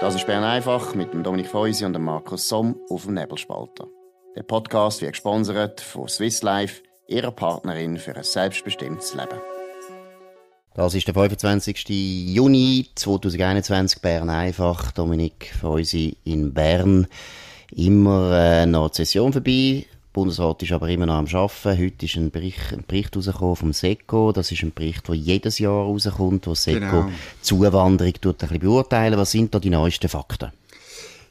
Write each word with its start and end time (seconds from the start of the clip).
Das 0.00 0.14
ist 0.14 0.26
Bern 0.26 0.44
einfach 0.44 0.94
mit 0.94 1.12
dem 1.12 1.22
Dominik 1.22 1.48
Feusi 1.48 1.84
und 1.84 1.92
dem 1.92 2.04
Markus 2.04 2.48
Somm 2.48 2.74
auf 2.88 3.04
dem 3.04 3.12
Nebelspalter. 3.12 3.86
Der 4.34 4.42
Podcast 4.44 5.02
wird 5.02 5.12
gesponsert 5.12 5.82
von 5.82 6.08
Swiss 6.08 6.42
Life, 6.42 6.80
ihrer 7.06 7.30
Partnerin 7.30 7.98
für 7.98 8.16
ein 8.16 8.24
selbstbestimmtes 8.24 9.12
Leben. 9.12 9.38
Das 10.72 10.94
ist 10.94 11.06
der 11.06 11.12
25. 11.12 11.86
Juni 12.34 12.88
2021, 12.94 14.00
Bern 14.00 14.30
einfach. 14.30 14.90
Dominik 14.92 15.52
Feusi 15.60 16.16
in 16.24 16.54
Bern. 16.54 17.06
Immer 17.70 18.32
äh, 18.32 18.66
noch 18.66 18.88
die 18.88 19.04
Session 19.04 19.34
vorbei. 19.34 19.84
Der 20.10 20.22
Bundesrat 20.22 20.60
ist 20.64 20.72
aber 20.72 20.88
immer 20.88 21.06
noch 21.06 21.14
am 21.14 21.26
Arbeiten. 21.26 21.80
Heute 21.80 22.04
ist 22.04 22.16
ein 22.16 22.32
Bericht, 22.32 22.72
ein 22.72 22.82
Bericht 22.84 23.16
rausgekommen 23.16 23.54
vom 23.54 23.72
SECO. 23.72 24.32
Das 24.32 24.50
ist 24.50 24.64
ein 24.64 24.72
Bericht, 24.72 25.06
der 25.06 25.14
jedes 25.14 25.60
Jahr 25.60 25.84
rauskommt, 25.84 26.48
wo 26.48 26.54
SECO 26.56 26.80
genau. 26.80 27.10
Zuwanderung 27.40 28.14
tut 28.14 28.42
ein 28.42 28.48
bisschen 28.48 28.58
beurteilen. 28.58 29.16
Was 29.16 29.30
sind 29.30 29.54
da 29.54 29.60
die 29.60 29.70
neuesten 29.70 30.08
Fakten? 30.08 30.50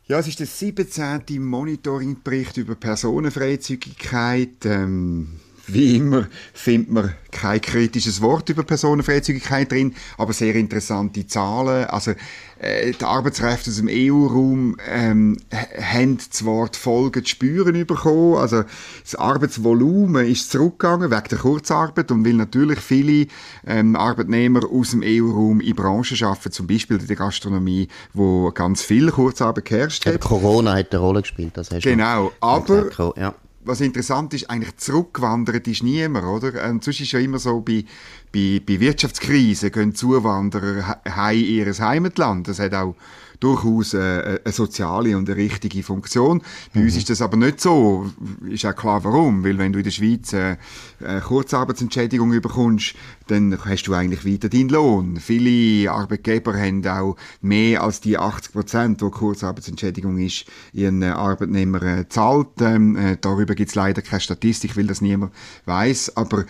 Ja, 0.08 0.20
es 0.20 0.30
ist 0.30 0.40
der 0.40 0.48
17. 0.48 1.44
Monitoringbericht 1.44 2.56
über 2.56 2.76
Personenfreizügigkeit. 2.76 4.66
Ähm 4.66 5.42
wie 5.74 5.98
immer 5.98 6.28
findet 6.54 6.92
man 6.92 7.14
kein 7.32 7.62
kritisches 7.62 8.22
Wort 8.22 8.50
über 8.50 8.64
Personenfreizügigkeit 8.64 9.72
drin, 9.72 9.96
aber 10.18 10.34
sehr 10.34 10.56
interessante 10.56 11.28
Zahlen. 11.28 11.86
Also 11.86 12.12
äh, 12.60 12.92
die 12.92 13.04
Arbeitskräfte 13.04 13.70
aus 13.70 13.78
dem 13.78 13.88
EU-Raum 13.90 14.78
ähm, 14.90 15.38
haben 15.82 16.20
zwar 16.20 16.70
die 16.70 16.78
Folgen 16.78 17.24
zu 17.24 17.30
spüren 17.30 17.86
bekommen, 17.86 18.36
also 18.36 18.64
das 19.04 19.16
Arbeitsvolumen 19.16 20.26
ist 20.26 20.52
zurückgegangen 20.52 21.12
wegen 21.12 21.30
der 21.30 21.38
Kurzarbeit 21.38 22.12
und 22.12 22.26
weil 22.26 22.34
natürlich 22.34 22.80
viele 22.80 23.28
ähm, 23.66 23.96
Arbeitnehmer 23.96 24.62
aus 24.70 24.92
dem 24.92 25.04
EU-Raum 25.04 25.62
in 25.62 25.76
Branchen 25.76 26.18
arbeiten, 26.24 26.52
zum 26.52 26.68
Beispiel 26.68 26.98
in 27.00 27.08
der 27.08 27.16
Gastronomie, 27.16 27.88
wo 28.14 28.52
ganz 28.52 28.82
viel 28.82 29.10
Kurzarbeit 29.12 29.66
geherrscht 29.66 30.06
hat. 30.06 30.20
Corona 30.22 30.76
hat 30.76 30.92
eine 30.92 31.00
Rolle 31.00 31.22
gespielt, 31.22 31.52
das 31.56 31.72
hast 31.72 31.84
Genau, 31.84 32.32
aber 32.42 32.90
ja 33.18 33.34
was 33.70 33.82
interessant 33.82 34.34
ist, 34.34 34.50
eigentlich 34.50 34.76
zurückgewandert 34.78 35.68
ist 35.68 35.84
niemand, 35.84 36.26
oder? 36.26 36.68
Und 36.70 36.84
sonst 36.84 37.00
ist 37.00 37.12
ja 37.12 37.20
immer 37.20 37.40
so, 37.40 37.62
bei, 37.62 37.86
bei, 38.34 38.62
bei 38.66 38.80
Wirtschaftskrisen 38.80 39.72
gehen 39.72 39.96
Zuwanderer 39.96 41.00
heim 41.08 41.38
ihres 41.38 41.80
Heimatland. 41.80 42.48
Das 42.48 42.60
hat 42.60 42.74
auch 42.74 42.96
durchaus 43.40 43.96
eine, 43.96 44.42
eine 44.44 44.54
soziale 44.54 45.18
und 45.18 45.30
eine 45.30 45.38
richtige 45.38 45.82
Funktion. 45.84 46.42
Bei 46.74 46.82
mhm. 46.82 46.88
uns 46.88 46.98
ist 46.98 47.10
das 47.10 47.22
aber 47.22 47.38
nicht 47.38 47.62
so. 47.62 48.10
Ist 48.50 48.66
auch 48.66 48.76
klar 48.76 49.04
warum. 49.04 49.44
Weil 49.44 49.58
wenn 49.58 49.72
du 49.72 49.80
in 49.80 49.86
der 49.86 49.92
Schweiz 49.92 50.34
eine, 50.34 50.58
eine 51.04 51.22
Kurzarbeitsentschädigung 51.22 52.30
bekommst, 52.42 52.96
dann 53.28 53.58
hast 53.64 53.84
du 53.84 53.94
eigentlich 53.94 54.26
weiter 54.26 54.50
deinen 54.50 54.70
Lohn. 54.70 55.18
Viele 55.18 55.92
Arbeitgeber 55.92 56.54
haben 56.54 56.86
auch 56.88 57.16
mehr 57.42 57.84
als 57.84 58.02
die 58.02 58.18
80 58.18 58.54
Prozent, 58.54 59.02
wo 59.02 59.10
Kurzarbeitsentschädigung 59.10 60.18
ist, 60.18 60.46
ihren 60.74 61.04
Arbeitnehmer 61.04 61.82
äh, 61.84 62.10
zahlt. 62.10 62.48
Ähm, 62.62 62.96
äh, 62.96 63.18
darüber 63.22 63.56
gibt 63.56 63.70
es 63.70 63.76
leider 63.76 64.02
keine 64.02 64.22
Statistik, 64.22 64.76
weil 64.76 64.88
das 64.88 65.02
niemand 65.02 65.32
weiß. 65.66 66.18
Aber 66.18 66.46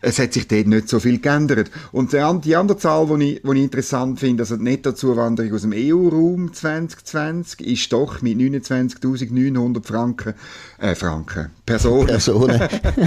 es 0.00 0.18
hat 0.18 0.32
sich 0.32 0.48
dort 0.48 0.66
nicht 0.66 0.88
so 0.88 0.98
viel 1.00 1.20
geändert. 1.20 1.70
Und 1.92 2.12
die 2.12 2.56
andere 2.56 2.78
Zahl, 2.78 3.06
die 3.06 3.34
ich, 3.34 3.42
die 3.42 3.50
ich 3.50 3.62
interessant 3.62 4.18
finde, 4.18 4.42
also 4.42 4.56
die 4.56 4.64
Nettozuwanderung 4.64 5.52
aus 5.52 5.62
dem 5.62 5.72
EU-Raum 5.74 6.31
2020, 6.36 7.60
ist 7.60 7.92
doch 7.92 8.22
mit 8.22 8.38
29.900 8.38 9.84
Franken, 9.84 10.34
äh, 10.78 10.94
Franken, 10.94 11.50
Personen. 11.64 12.06
Personen. 12.06 12.60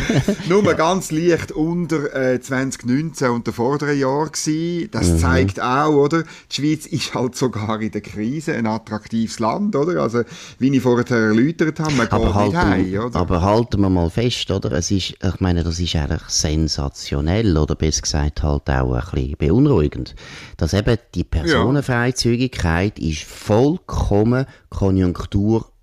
Nur 0.50 0.64
ganz 0.76 1.12
leicht 1.12 1.52
unter 1.52 2.14
äh, 2.16 2.40
2019 2.40 3.30
und 3.30 3.48
der 3.48 3.54
vorderen 3.54 3.98
Jahr 3.98 4.30
gewesen. 4.30 4.90
Das 4.92 5.10
mhm. 5.10 5.20
zeigt 5.20 5.62
auch, 5.62 5.94
oder? 5.94 6.24
Die 6.24 6.56
Schweiz 6.56 6.86
ist 6.86 7.14
halt 7.14 7.36
sogar 7.36 7.82
in 7.82 7.92
der 7.92 8.02
Krise 8.02 8.54
ein 8.54 8.68
attraktives 8.68 9.40
Land, 9.40 9.76
oder? 9.76 10.02
Also, 10.02 10.24
wie 10.60 10.76
ich 10.76 10.82
vorher 10.82 11.10
erläutert 11.18 11.80
habe, 11.80 11.94
man 11.94 12.08
aber 12.08 12.26
geht 12.26 12.34
halten, 12.34 12.82
nicht 12.82 12.96
heim, 12.98 13.06
oder? 13.06 13.20
Aber 13.20 13.42
halten 13.42 13.82
wir 13.82 13.90
mal 13.90 14.10
fest, 14.10 14.52
oder? 14.52 14.72
Es 14.74 14.92
ist, 14.92 15.16
ich 15.22 15.40
meine, 15.40 15.64
das 15.64 15.80
ist 15.80 15.96
eigentlich 15.96 16.24
sensationell, 16.28 17.58
oder 17.58 17.76
besser 17.76 18.02
gesagt 18.02 18.44
halt 18.44 18.70
auch 18.70 18.94
ein 18.94 19.02
bisschen 19.12 19.36
beunruhigend, 19.38 20.16
dass 20.58 20.74
eben 20.74 20.98
die 21.14 21.24
Personenfreizügigkeit 21.24 23.00
ja. 23.00 23.10
ist 23.10 23.15
vollkommen 23.24 24.46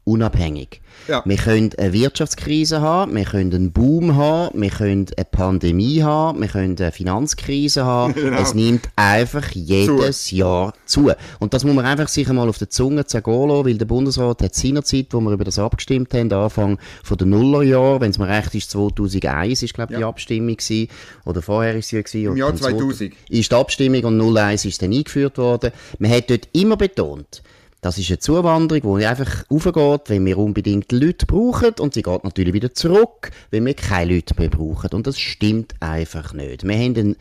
konjunkturunabhängig. 0.05 0.81
Ja. 1.09 1.23
Wir 1.25 1.37
können 1.37 1.71
eine 1.79 1.93
Wirtschaftskrise 1.93 2.81
haben, 2.81 3.15
wir 3.17 3.25
können 3.25 3.53
einen 3.53 3.73
Boom 3.73 4.17
haben, 4.17 4.61
wir 4.61 4.71
können 4.71 5.07
eine 5.17 5.25
Pandemie 5.25 6.03
haben, 6.03 6.41
wir 6.41 6.49
können 6.49 6.77
eine 6.79 6.93
Finanzkrise 6.93 7.85
haben. 7.85 8.15
Genau. 8.23 8.41
Es 8.41 8.55
nimmt 8.55 8.89
einfach 8.95 9.51
jedes 9.51 10.27
zu. 10.27 10.37
Jahr 10.37 10.75
zu. 10.85 11.11
Und 11.41 11.55
das 11.55 11.65
muss 11.65 11.75
man 11.75 11.85
einfach 11.85 12.07
sich 12.09 12.29
einmal 12.29 12.49
auf 12.49 12.59
der 12.59 12.71
Zunge 12.71 13.05
zergehen 13.05 13.49
lassen, 13.49 13.67
weil 13.67 13.79
der 13.79 13.85
Bundesrat 13.85 14.43
hat 14.43 14.55
seinerzeit, 14.55 15.09
wo 15.11 15.21
wir 15.21 15.33
über 15.33 15.45
das 15.45 15.59
abgestimmt 15.59 16.15
haben, 16.15 16.33
Anfang 16.33 16.79
von 17.03 17.19
der 17.19 17.27
Nullerjahr, 17.27 18.01
wenn 18.01 18.11
es 18.11 18.19
mir 18.19 18.29
recht 18.29 18.55
ist, 18.55 18.71
2001 18.71 19.63
ist, 19.63 19.75
glaube 19.75 19.93
ich, 19.93 19.99
ja. 19.99 19.99
die 19.99 20.05
Abstimmung 20.05 20.57
gewesen, 20.57 20.89
oder 21.25 21.43
vorher 21.43 21.75
ist 21.75 21.89
sie 21.89 22.01
gewesen. 22.01 22.33
Im 22.33 22.37
Jahr 22.37 22.55
2000. 22.55 23.13
Ist 23.29 23.51
die 23.51 23.57
Abstimmung 23.57 24.05
und 24.05 24.37
01 24.37 24.65
ist 24.67 24.81
dann 24.81 24.93
eingeführt 24.93 25.39
worden. 25.39 25.73
Man 25.99 26.11
hat 26.13 26.31
dort 26.31 26.49
immer 26.53 26.77
betont, 26.77 27.43
das 27.83 27.99
ist 27.99 28.11
eine 28.11 28.21
Zuwanderung, 28.21 28.99
die 28.99 29.07
einfach 29.07 29.45
aufgeht, 29.51 30.03
wenn 30.07 30.25
wir 30.25 30.39
unbedingt 30.39 30.93
Leute 30.93 31.27
brauchen 31.27 31.73
und 31.81 31.95
sie 31.95 32.03
geht 32.03 32.23
natürlich 32.23 32.55
wieder 32.55 32.73
zurück, 32.73 33.33
wenn 33.51 33.67
wir 33.67 33.75
keine 33.75 34.15
Leute 34.15 34.37
mehr 34.39 34.51
brauchen. 34.51 34.91
Und 34.93 35.09
das 35.09 35.19
stimmt 35.19 35.75
einfach 35.81 36.33
nicht. 36.33 36.63
Wir 36.63 36.77
haben 36.77 36.97
eine 36.97 37.17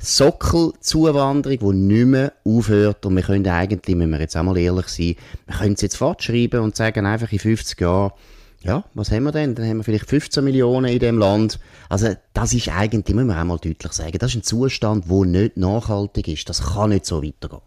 Sockelzuwanderung, 0.00 1.58
die 1.58 1.76
nicht 1.76 2.06
mehr 2.06 2.32
aufhört 2.44 3.06
und 3.06 3.14
wir 3.14 3.22
können 3.22 3.46
eigentlich, 3.46 3.96
wenn 3.96 4.10
wir 4.10 4.18
jetzt 4.18 4.34
einmal 4.34 4.58
ehrlich 4.58 4.88
sein, 4.88 5.14
wir 5.46 5.56
können 5.56 5.74
es 5.74 5.82
jetzt 5.82 5.96
fortschreiben 5.96 6.58
und 6.58 6.74
sagen 6.74 7.06
einfach 7.06 7.30
in 7.30 7.38
50 7.38 7.80
Jahren, 7.80 8.10
ja, 8.62 8.84
was 8.94 9.12
haben 9.12 9.22
wir 9.22 9.32
denn? 9.32 9.54
Dann 9.54 9.68
haben 9.68 9.76
wir 9.76 9.84
vielleicht 9.84 10.10
15 10.10 10.42
Millionen 10.42 10.92
in 10.92 10.98
dem 10.98 11.18
Land. 11.18 11.60
Also, 11.88 12.14
das 12.34 12.52
ist 12.52 12.68
eigentlich, 12.68 13.14
muss 13.14 13.24
man 13.24 13.36
einmal 13.36 13.58
deutlich 13.58 13.92
sagen, 13.92 14.18
das 14.18 14.32
ist 14.32 14.38
ein 14.38 14.42
Zustand, 14.42 15.08
der 15.08 15.24
nicht 15.24 15.56
nachhaltig 15.56 16.26
ist. 16.26 16.48
Das 16.48 16.74
kann 16.74 16.90
nicht 16.90 17.06
so 17.06 17.22
weitergehen. 17.22 17.62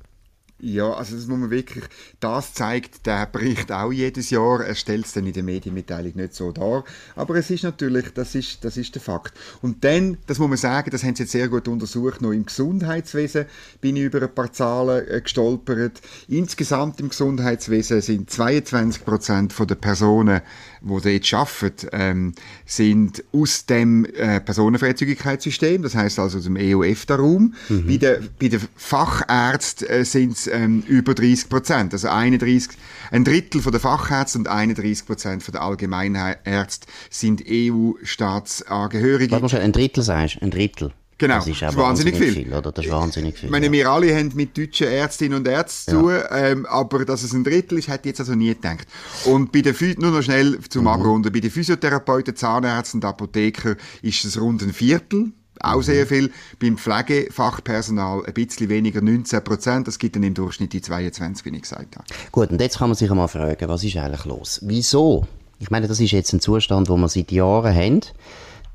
Ja, 0.60 0.94
also 0.94 1.16
das 1.16 1.28
muss 1.28 1.40
man 1.40 1.50
wirklich, 1.50 1.84
das 2.22 2.54
zeigt 2.54 3.06
der 3.06 3.26
Bericht 3.26 3.70
auch 3.72 3.92
jedes 3.92 4.30
Jahr. 4.30 4.64
Er 4.64 4.76
stellt 4.76 5.06
es 5.06 5.12
dann 5.12 5.28
in 5.28 5.34
der 5.34 5.44
Medienmitteilung 5.44 6.14
nicht 6.16 6.34
so 6.34 6.54
dar. 6.54 6.86
Aber 7.18 7.36
es 7.36 7.50
ist 7.50 7.64
natürlich, 7.64 8.14
das 8.14 8.34
ist, 8.34 8.64
das 8.64 8.78
ist 8.78 8.96
der 8.96 9.02
Fakt. 9.02 9.34
Und 9.62 9.84
dann, 9.84 10.18
das 10.26 10.40
muss 10.40 10.48
man 10.48 10.58
sagen, 10.58 10.90
das 10.90 11.04
haben 11.04 11.16
sie 11.16 11.24
jetzt 11.24 11.34
sehr 11.34 11.50
gut 11.50 11.68
untersucht, 11.68 12.22
noch 12.22 12.32
im 12.32 12.46
Gesundheitswesen 12.46 13.46
bin 13.82 13.98
ich 13.98 14.04
über 14.04 14.22
ein 14.22 14.34
paar 14.34 14.54
Zahlen 14.54 15.06
äh, 15.06 15.20
gestolpert. 15.20 16.02
Insgesamt 16.30 17.02
im 17.02 17.10
Gesundheitswesen 17.10 18.00
sind 18.00 18.30
22 18.30 19.04
Prozent 19.04 19.54
der 19.60 19.76
Personen, 19.76 20.42
die 20.82 21.20
dort 21.20 21.34
arbeiten, 21.34 21.88
ähm, 21.92 22.34
sind 22.66 23.24
aus 23.34 23.66
dem 23.66 24.06
äh, 24.06 24.40
Personenfreizügigkeitssystem, 24.40 25.82
das 25.82 25.96
heißt 25.96 26.20
also 26.20 26.38
aus 26.38 26.46
dem 26.46 26.56
EUF-Raum. 26.56 27.54
Mhm. 27.68 27.88
Bei 27.88 27.98
den 27.98 28.30
bei 28.40 28.48
der 28.48 28.62
Fachärzten 28.76 29.88
äh, 29.88 30.06
sind 30.06 30.34
es 30.34 30.53
ähm, 30.54 30.84
über 30.88 31.14
30 31.14 31.50
Prozent, 31.50 31.94
also 31.94 32.08
31, 32.08 32.78
ein 33.12 33.24
Drittel 33.24 33.62
von 33.62 33.72
der 33.72 33.82
Fachärzte 33.82 34.38
und 34.40 34.48
31 34.48 35.06
Prozent 35.06 35.44
von 35.44 35.52
der 35.52 35.62
Allgemeinärzte 35.62 36.88
sind 37.10 37.44
EU-Staatsangehörige. 37.48 39.32
Warte 39.32 39.44
mal 39.44 39.50
schon, 39.50 39.60
ein 39.60 39.72
Drittel 39.72 40.04
sagst 40.04 40.42
ein 40.42 40.52
Drittel? 40.52 40.92
Genau, 41.18 41.36
das 41.36 41.48
ist, 41.48 41.62
das 41.62 41.74
ist 41.74 41.80
wahnsinnig, 41.80 42.18
viel. 42.18 42.34
viel. 42.34 42.54
oder? 42.54 42.72
Das 42.72 42.86
ist 42.86 42.92
wahnsinnig 42.92 43.38
viel. 43.38 43.46
Ich 43.46 43.52
meine, 43.52 43.72
wir 43.72 43.90
alle 43.90 44.14
haben 44.16 44.32
mit 44.36 44.58
deutschen 44.58 44.88
Ärztinnen 44.88 45.38
und 45.38 45.48
Ärzten 45.48 45.92
zu 45.92 46.02
tun, 46.02 46.20
ähm, 46.32 46.66
aber 46.66 47.06
dass 47.06 47.24
es 47.24 47.34
ein 47.34 47.44
Drittel 47.44 47.78
ist, 47.78 47.88
hätte 47.88 48.10
ich 48.10 48.12
jetzt 48.12 48.20
also 48.20 48.36
nie 48.36 48.50
gedacht. 48.50 48.88
Und 49.26 49.52
bei 49.52 49.62
den, 49.62 49.76
nur 50.00 50.12
noch 50.12 50.22
schnell 50.22 50.60
zum 50.68 50.82
mhm. 50.82 50.88
Abrunden, 50.90 51.32
bei 51.32 51.40
den 51.40 51.52
Physiotherapeuten, 51.52 52.36
Zahnärzten 52.36 52.98
und 53.00 53.06
Apothekern 53.06 53.78
ist 54.02 54.26
es 54.26 54.40
rund 54.40 54.64
ein 54.64 54.74
Viertel 54.74 55.32
auch 55.64 55.82
sehr 55.82 56.06
viel. 56.06 56.32
Beim 56.60 56.78
Pflegefachpersonal 56.78 58.26
ein 58.26 58.34
bisschen 58.34 58.70
weniger, 58.70 59.02
19 59.02 59.44
Prozent. 59.44 59.88
Das 59.88 59.98
gibt 59.98 60.16
dann 60.16 60.24
im 60.24 60.34
Durchschnitt 60.34 60.74
die 60.74 60.82
22, 60.82 61.46
wie 61.46 61.56
ich 61.56 61.62
gesagt 61.64 61.96
habe. 61.96 62.06
Gut, 62.32 62.52
und 62.52 62.62
jetzt 62.62 62.78
kann 62.78 62.90
man 62.90 62.96
sich 62.96 63.10
einmal 63.10 63.28
fragen, 63.28 63.70
was 63.70 63.84
ist 63.84 63.98
eigentlich 63.98 64.26
los? 64.26 64.60
Wieso? 64.64 65.28
Ich 65.60 65.72
meine, 65.72 65.88
das 65.88 66.00
ist 66.00 66.12
jetzt 66.12 66.34
ein 66.34 66.42
Zustand, 66.42 66.90
wo 66.90 66.98
wir 66.98 67.10
seit 67.10 67.32
Jahren 67.32 67.74
haben. 67.74 68.02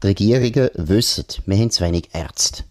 Die 0.02 0.06
Regierungen 0.06 0.70
wissen, 0.74 1.26
wir 1.44 1.56
haben 1.56 1.70
zu 1.70 1.84
wenig 1.84 2.08
Ärzte. 2.12 2.64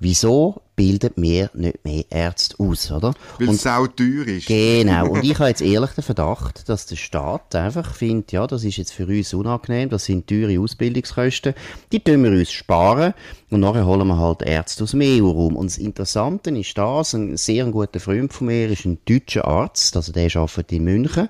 Wieso 0.00 0.60
bilden 0.76 1.12
wir 1.16 1.50
nicht 1.54 1.84
mehr 1.84 2.04
Ärzte 2.10 2.58
aus, 2.58 2.90
oder? 2.90 3.14
Weil 3.38 3.50
es 3.50 3.66
auch 3.66 3.86
teuer 3.86 4.26
ist. 4.26 4.46
Genau. 4.46 5.10
Und 5.10 5.24
ich 5.24 5.34
habe 5.38 5.48
jetzt 5.48 5.62
ehrlich 5.62 5.90
den 5.92 6.02
Verdacht, 6.02 6.68
dass 6.68 6.86
der 6.86 6.96
Staat 6.96 7.54
einfach 7.54 7.94
findet, 7.94 8.32
ja, 8.32 8.46
das 8.46 8.64
ist 8.64 8.76
jetzt 8.76 8.92
für 8.92 9.06
uns 9.06 9.32
unangenehm, 9.32 9.88
das 9.88 10.06
sind 10.06 10.26
teure 10.26 10.58
Ausbildungskosten, 10.60 11.54
die 11.92 12.00
tun 12.00 12.24
wir 12.24 12.32
uns 12.32 12.50
sparen 12.50 13.14
und 13.50 13.60
nachher 13.60 13.86
holen 13.86 14.08
wir 14.08 14.18
halt 14.18 14.42
Ärzte 14.42 14.84
aus 14.84 14.90
dem 14.90 15.02
EU-Raum. 15.02 15.56
Und 15.56 15.70
das 15.70 15.78
Interessante 15.78 16.50
ist 16.50 16.76
das, 16.76 17.14
ein 17.14 17.36
sehr 17.36 17.64
guter 17.66 18.00
Freund 18.00 18.32
von 18.32 18.48
mir 18.48 18.70
ist 18.70 18.84
ein 18.84 18.98
deutscher 19.08 19.46
Arzt, 19.46 19.96
also 19.96 20.12
der 20.12 20.34
arbeitet 20.34 20.72
in 20.72 20.84
München, 20.84 21.28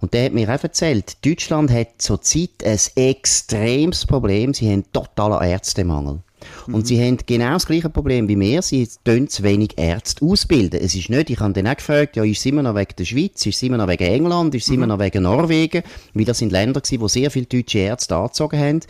und 0.00 0.14
der 0.14 0.26
hat 0.26 0.32
mir 0.32 0.48
auch 0.48 0.62
erzählt, 0.62 1.24
Deutschland 1.26 1.72
hat 1.72 1.88
zurzeit 1.98 2.64
ein 2.64 2.78
extremes 2.94 4.06
Problem. 4.06 4.54
Sie 4.54 4.70
haben 4.70 4.84
totalen 4.92 5.42
Ärztemangel. 5.42 6.20
Mhm. 6.66 6.74
Und 6.74 6.86
sie 6.86 7.02
haben 7.02 7.18
genau 7.26 7.54
das 7.54 7.66
gleiche 7.66 7.90
Problem 7.90 8.28
wie 8.28 8.38
wir. 8.38 8.62
Sie 8.62 8.88
tun 9.04 9.28
zu 9.28 9.42
wenig 9.42 9.76
Ärzte 9.76 10.24
ausbilden. 10.24 10.80
Es 10.82 10.94
ist 10.94 11.10
nicht, 11.10 11.30
ich 11.30 11.40
habe 11.40 11.52
dann 11.52 11.66
auch 11.66 11.76
gefragt, 11.76 12.16
ja, 12.16 12.24
ist 12.24 12.38
es 12.38 12.46
immer 12.46 12.62
noch 12.62 12.74
wegen 12.74 12.94
der 12.98 13.04
Schweiz, 13.04 13.44
ist 13.46 13.56
es 13.56 13.62
immer 13.62 13.76
noch 13.76 13.88
wegen 13.88 14.04
England, 14.04 14.54
ist 14.54 14.64
es 14.64 14.68
mhm. 14.68 14.74
immer 14.74 14.86
noch 14.86 14.98
wegen 14.98 15.22
Norwegen? 15.22 15.82
Weil 16.14 16.24
das 16.24 16.38
sind 16.38 16.52
Länder 16.52 16.80
gewesen, 16.80 17.00
wo 17.00 17.08
sehr 17.08 17.30
viele 17.30 17.46
deutsche 17.46 17.78
Ärzte 17.78 18.16
angezogen 18.16 18.58
haben. 18.58 18.80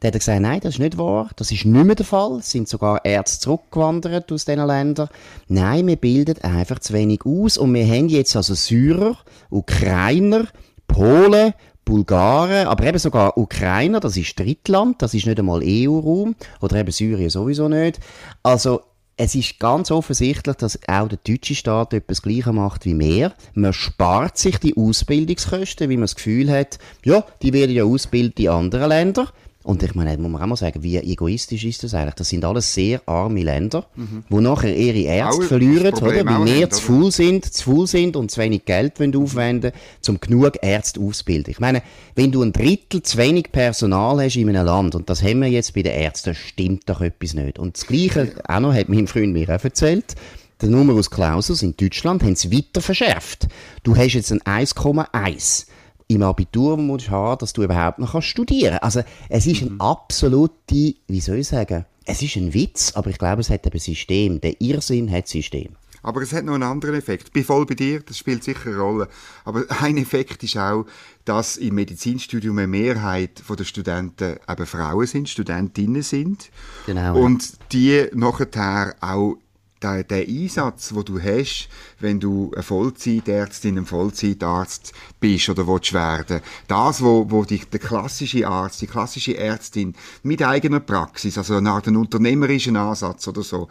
Dann 0.00 0.08
hat 0.08 0.16
er 0.16 0.18
gesagt, 0.18 0.40
nein, 0.40 0.60
das 0.60 0.74
ist 0.74 0.80
nicht 0.80 0.98
wahr, 0.98 1.30
das 1.36 1.50
ist 1.50 1.64
nicht 1.64 1.86
mehr 1.86 1.94
der 1.94 2.04
Fall. 2.04 2.38
Es 2.38 2.50
sind 2.50 2.68
sogar 2.68 3.04
Ärzte 3.04 3.40
zurückgewandert 3.40 4.30
aus 4.32 4.44
diesen 4.44 4.66
Ländern. 4.66 5.08
Nein, 5.48 5.86
wir 5.86 5.96
bilden 5.96 6.42
einfach 6.42 6.78
zu 6.80 6.92
wenig 6.92 7.20
aus 7.24 7.56
und 7.56 7.72
wir 7.72 7.86
haben 7.86 8.08
jetzt 8.08 8.36
also 8.36 8.54
Syrer, 8.54 9.16
Ukrainer, 9.50 10.46
Polen, 10.86 11.54
Bulgaren, 11.84 12.66
aber 12.66 12.84
eben 12.84 12.98
sogar 12.98 13.36
Ukrainer, 13.36 14.00
das 14.00 14.16
ist 14.16 14.38
Drittland, 14.38 15.02
das 15.02 15.14
ist 15.14 15.26
nicht 15.26 15.38
einmal 15.38 15.62
EU-Raum, 15.62 16.34
oder 16.60 16.76
eben 16.76 16.90
Syrien 16.90 17.30
sowieso 17.30 17.68
nicht. 17.68 18.00
Also, 18.42 18.82
es 19.16 19.34
ist 19.34 19.60
ganz 19.60 19.90
offensichtlich, 19.90 20.56
dass 20.56 20.78
auch 20.88 21.08
der 21.08 21.18
deutsche 21.26 21.54
Staat 21.54 21.92
etwas 21.92 22.22
Gleiches 22.22 22.52
macht 22.52 22.84
wie 22.84 22.98
wir. 22.98 23.32
Man 23.54 23.72
spart 23.72 24.38
sich 24.38 24.58
die 24.58 24.76
Ausbildungskosten, 24.76 25.88
wie 25.88 25.96
man 25.96 26.04
das 26.04 26.16
Gefühl 26.16 26.50
hat, 26.50 26.78
ja, 27.04 27.24
die 27.42 27.52
werden 27.52 27.74
ja 27.74 27.84
ausgebildet 27.84 28.40
in 28.40 28.48
anderen 28.48 28.88
Ländern. 28.88 29.28
Und 29.64 29.82
ich 29.82 29.94
meine, 29.94 30.16
muss 30.18 30.30
man 30.30 30.42
auch 30.42 30.46
mal 30.46 30.56
sagen, 30.56 30.82
wie 30.82 30.98
egoistisch 30.98 31.64
ist 31.64 31.82
das 31.82 31.94
eigentlich? 31.94 32.16
Das 32.16 32.28
sind 32.28 32.44
alles 32.44 32.74
sehr 32.74 33.00
arme 33.06 33.42
Länder, 33.42 33.86
mhm. 33.96 34.22
wo 34.28 34.38
nachher 34.40 34.76
ihre 34.76 34.98
Ärzte 34.98 35.42
auch 35.42 35.48
verlieren, 35.48 35.94
oder? 35.94 36.26
Weil 36.26 36.44
wir 36.44 36.68
zu 36.68 36.82
faul 36.82 37.10
sind, 37.10 37.46
zu 37.46 37.70
faul 37.70 37.86
sind 37.86 38.14
und 38.14 38.30
zu 38.30 38.42
wenig 38.42 38.66
Geld 38.66 39.00
wollen 39.00 39.16
aufwenden, 39.16 39.72
um 40.06 40.20
genug 40.20 40.58
Ärzte 40.60 41.00
auszubilden. 41.00 41.50
Ich 41.50 41.60
meine, 41.60 41.82
wenn 42.14 42.30
du 42.30 42.42
ein 42.42 42.52
Drittel 42.52 43.02
zu 43.02 43.16
wenig 43.16 43.52
Personal 43.52 44.22
hast 44.22 44.36
in 44.36 44.50
einem 44.50 44.66
Land, 44.66 44.94
und 44.94 45.08
das 45.08 45.22
haben 45.22 45.40
wir 45.40 45.48
jetzt 45.48 45.72
bei 45.72 45.80
den 45.80 45.94
Ärzten, 45.94 46.34
stimmt 46.34 46.86
doch 46.90 47.00
etwas 47.00 47.32
nicht. 47.32 47.58
Und 47.58 47.78
das 47.78 47.86
Gleiche 47.86 48.34
auch 48.46 48.60
noch 48.60 48.74
hat 48.74 48.90
mein 48.90 49.06
Freund 49.06 49.32
mir 49.32 49.48
auch 49.48 49.64
erzählt. 49.64 50.14
Der 50.60 50.68
Numerus 50.68 51.10
Clausus 51.10 51.62
in 51.62 51.74
Deutschland 51.74 52.22
haben 52.22 52.36
sie 52.36 52.52
weiter 52.52 52.82
verschärft. 52.82 53.48
Du 53.82 53.96
hast 53.96 54.12
jetzt 54.12 54.30
ein 54.30 54.40
1,1 54.40 55.66
im 56.08 56.22
Abitur 56.22 56.76
musst 56.76 57.10
haben, 57.10 57.38
dass 57.38 57.52
du 57.52 57.62
überhaupt 57.62 57.98
noch 57.98 58.20
studieren 58.22 58.78
kannst. 58.80 58.96
Also, 58.96 59.08
es 59.28 59.46
ist 59.46 59.62
mhm. 59.62 59.76
ein 59.76 59.80
absolute, 59.80 60.94
wie 61.06 61.20
soll 61.20 61.38
ich 61.38 61.48
sagen, 61.48 61.84
es 62.06 62.22
ist 62.22 62.36
ein 62.36 62.52
Witz, 62.52 62.92
aber 62.94 63.10
ich 63.10 63.18
glaube, 63.18 63.40
es 63.40 63.50
hat 63.50 63.64
ein 63.66 63.78
System. 63.78 64.40
Der 64.40 64.60
Irrsinn 64.60 65.10
hat 65.10 65.26
System. 65.26 65.70
Aber 66.04 66.20
es 66.20 66.34
hat 66.34 66.44
noch 66.44 66.52
einen 66.52 66.64
anderen 66.64 66.96
Effekt. 66.96 67.28
Ich 67.28 67.32
bin 67.32 67.44
voll 67.44 67.64
bei 67.64 67.74
dir, 67.74 68.00
das 68.00 68.18
spielt 68.18 68.44
sicher 68.44 68.66
eine 68.66 68.78
Rolle. 68.78 69.08
Aber 69.46 69.64
ein 69.80 69.96
Effekt 69.96 70.42
ist 70.42 70.58
auch, 70.58 70.84
dass 71.24 71.56
im 71.56 71.76
Medizinstudium 71.76 72.58
eine 72.58 72.66
Mehrheit 72.66 73.42
der 73.48 73.64
Studenten 73.64 74.36
eben 74.46 74.66
Frauen 74.66 75.06
sind, 75.06 75.30
Studentinnen 75.30 76.02
sind. 76.02 76.50
Genau. 76.84 77.18
Und 77.18 77.54
die 77.72 78.06
nachher 78.12 78.94
auch 79.00 79.38
der, 79.84 80.02
der 80.04 80.26
Einsatz, 80.26 80.94
wo 80.94 81.02
du 81.02 81.20
hast, 81.20 81.68
wenn 82.00 82.18
du 82.18 82.50
eine 82.54 82.62
Vollzeitärztin, 82.62 83.78
ein 83.78 83.86
Vollzeitarzt 83.86 84.92
bist 85.20 85.48
oder 85.50 85.66
willst 85.66 85.92
werden, 85.92 86.40
das, 86.66 87.02
wo, 87.02 87.30
wo 87.30 87.44
dich 87.44 87.68
der 87.68 87.80
klassische 87.80 88.48
Arzt, 88.48 88.80
die 88.80 88.86
klassische 88.86 89.36
Ärztin 89.36 89.94
mit 90.22 90.42
eigener 90.42 90.80
Praxis, 90.80 91.36
also 91.36 91.58
Art 91.58 91.86
einen 91.86 91.96
unternehmerischen 91.96 92.76
Ansatz 92.76 93.28
oder 93.28 93.42
so, 93.42 93.68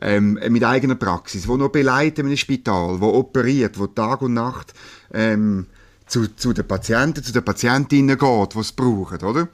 ähm, 0.00 0.38
mit 0.48 0.62
eigener 0.64 0.94
Praxis, 0.94 1.48
wo 1.48 1.56
noch 1.56 1.70
beleidigt 1.70 2.18
in 2.20 2.26
einem 2.26 2.36
Spital, 2.36 3.00
wo 3.00 3.08
operiert, 3.08 3.78
wo 3.78 3.86
Tag 3.88 4.22
und 4.22 4.34
Nacht 4.34 4.72
ähm, 5.12 5.66
zu, 6.06 6.28
zu 6.36 6.52
den 6.52 6.66
Patienten, 6.66 7.22
zu 7.22 7.32
den 7.32 7.44
Patientinnen 7.44 8.16
geht, 8.16 8.54
die 8.54 8.58
es 8.58 8.72
brauchen, 8.72 9.22
oder? 9.22 9.48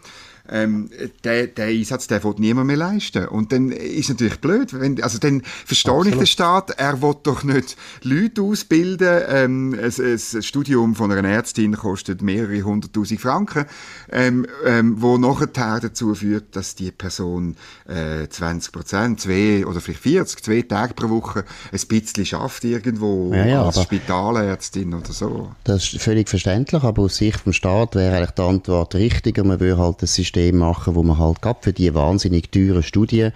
Ähm, 0.49 0.91
der, 1.25 1.47
der 1.47 1.67
Einsatz, 1.67 2.06
der 2.09 2.23
will 2.25 2.35
niemand 2.39 2.67
mehr 2.67 2.77
leisten. 2.77 3.27
Und 3.29 3.53
dann 3.53 3.71
ist 3.71 4.05
es 4.05 4.09
natürlich 4.11 4.41
blöd, 4.41 4.79
wenn, 4.79 5.03
also 5.03 5.19
dann 5.19 5.43
verstehe 5.43 5.93
Absolut. 5.93 6.12
ich 6.12 6.19
den 6.19 6.27
Staat, 6.27 6.71
er 6.73 7.00
will 7.00 7.15
doch 7.23 7.44
nicht 7.44 7.77
Leute 8.03 8.43
ausbilden, 8.43 9.23
ähm, 9.29 9.79
ein, 9.81 9.93
ein 10.03 10.43
Studium 10.43 10.94
von 10.94 11.12
einer 11.12 11.29
Ärztin 11.29 11.77
kostet 11.77 12.23
mehrere 12.23 12.62
hunderttausend 12.62 13.21
Franken, 13.21 13.67
ähm, 14.11 14.47
ähm, 14.67 15.00
wo 15.00 15.17
nachher 15.17 15.47
dazu 15.81 16.15
führt, 16.15 16.56
dass 16.56 16.75
die 16.75 16.91
Person 16.91 17.56
äh, 17.87 18.29
20 18.29 18.73
Prozent, 18.73 19.21
zwei 19.21 19.65
oder 19.65 19.81
vielleicht 19.81 20.03
40, 20.03 20.43
zwei 20.43 20.62
Tage 20.62 20.94
pro 20.94 21.09
Woche 21.09 21.44
ein 21.71 21.81
bisschen 21.89 22.27
schafft 22.27 22.65
irgendwo 22.65 23.33
ja, 23.33 23.47
ja, 23.47 23.65
als 23.65 23.81
Spitalärztin 23.81 24.94
oder 24.94 25.12
so. 25.12 25.53
Das 25.65 25.93
ist 25.93 26.03
völlig 26.03 26.29
verständlich, 26.29 26.83
aber 26.83 27.03
aus 27.03 27.17
Sicht 27.17 27.41
vom 27.41 27.53
Staat 27.53 27.94
wäre 27.94 28.17
eigentlich 28.17 28.31
die 28.33 28.43
Antwort 28.43 28.94
richtiger, 28.94 29.44
man 29.44 29.61
würde 29.61 29.79
halt 29.79 30.03
das 30.03 30.15
System 30.15 30.31
System 30.32 30.58
machen, 30.58 30.94
wo 30.94 31.02
man 31.02 31.19
halt 31.19 31.43
gerade 31.43 31.58
für 31.61 31.73
die 31.73 31.94
wahnsinnig 31.94 32.50
teuren 32.50 32.82
Studien 32.82 33.32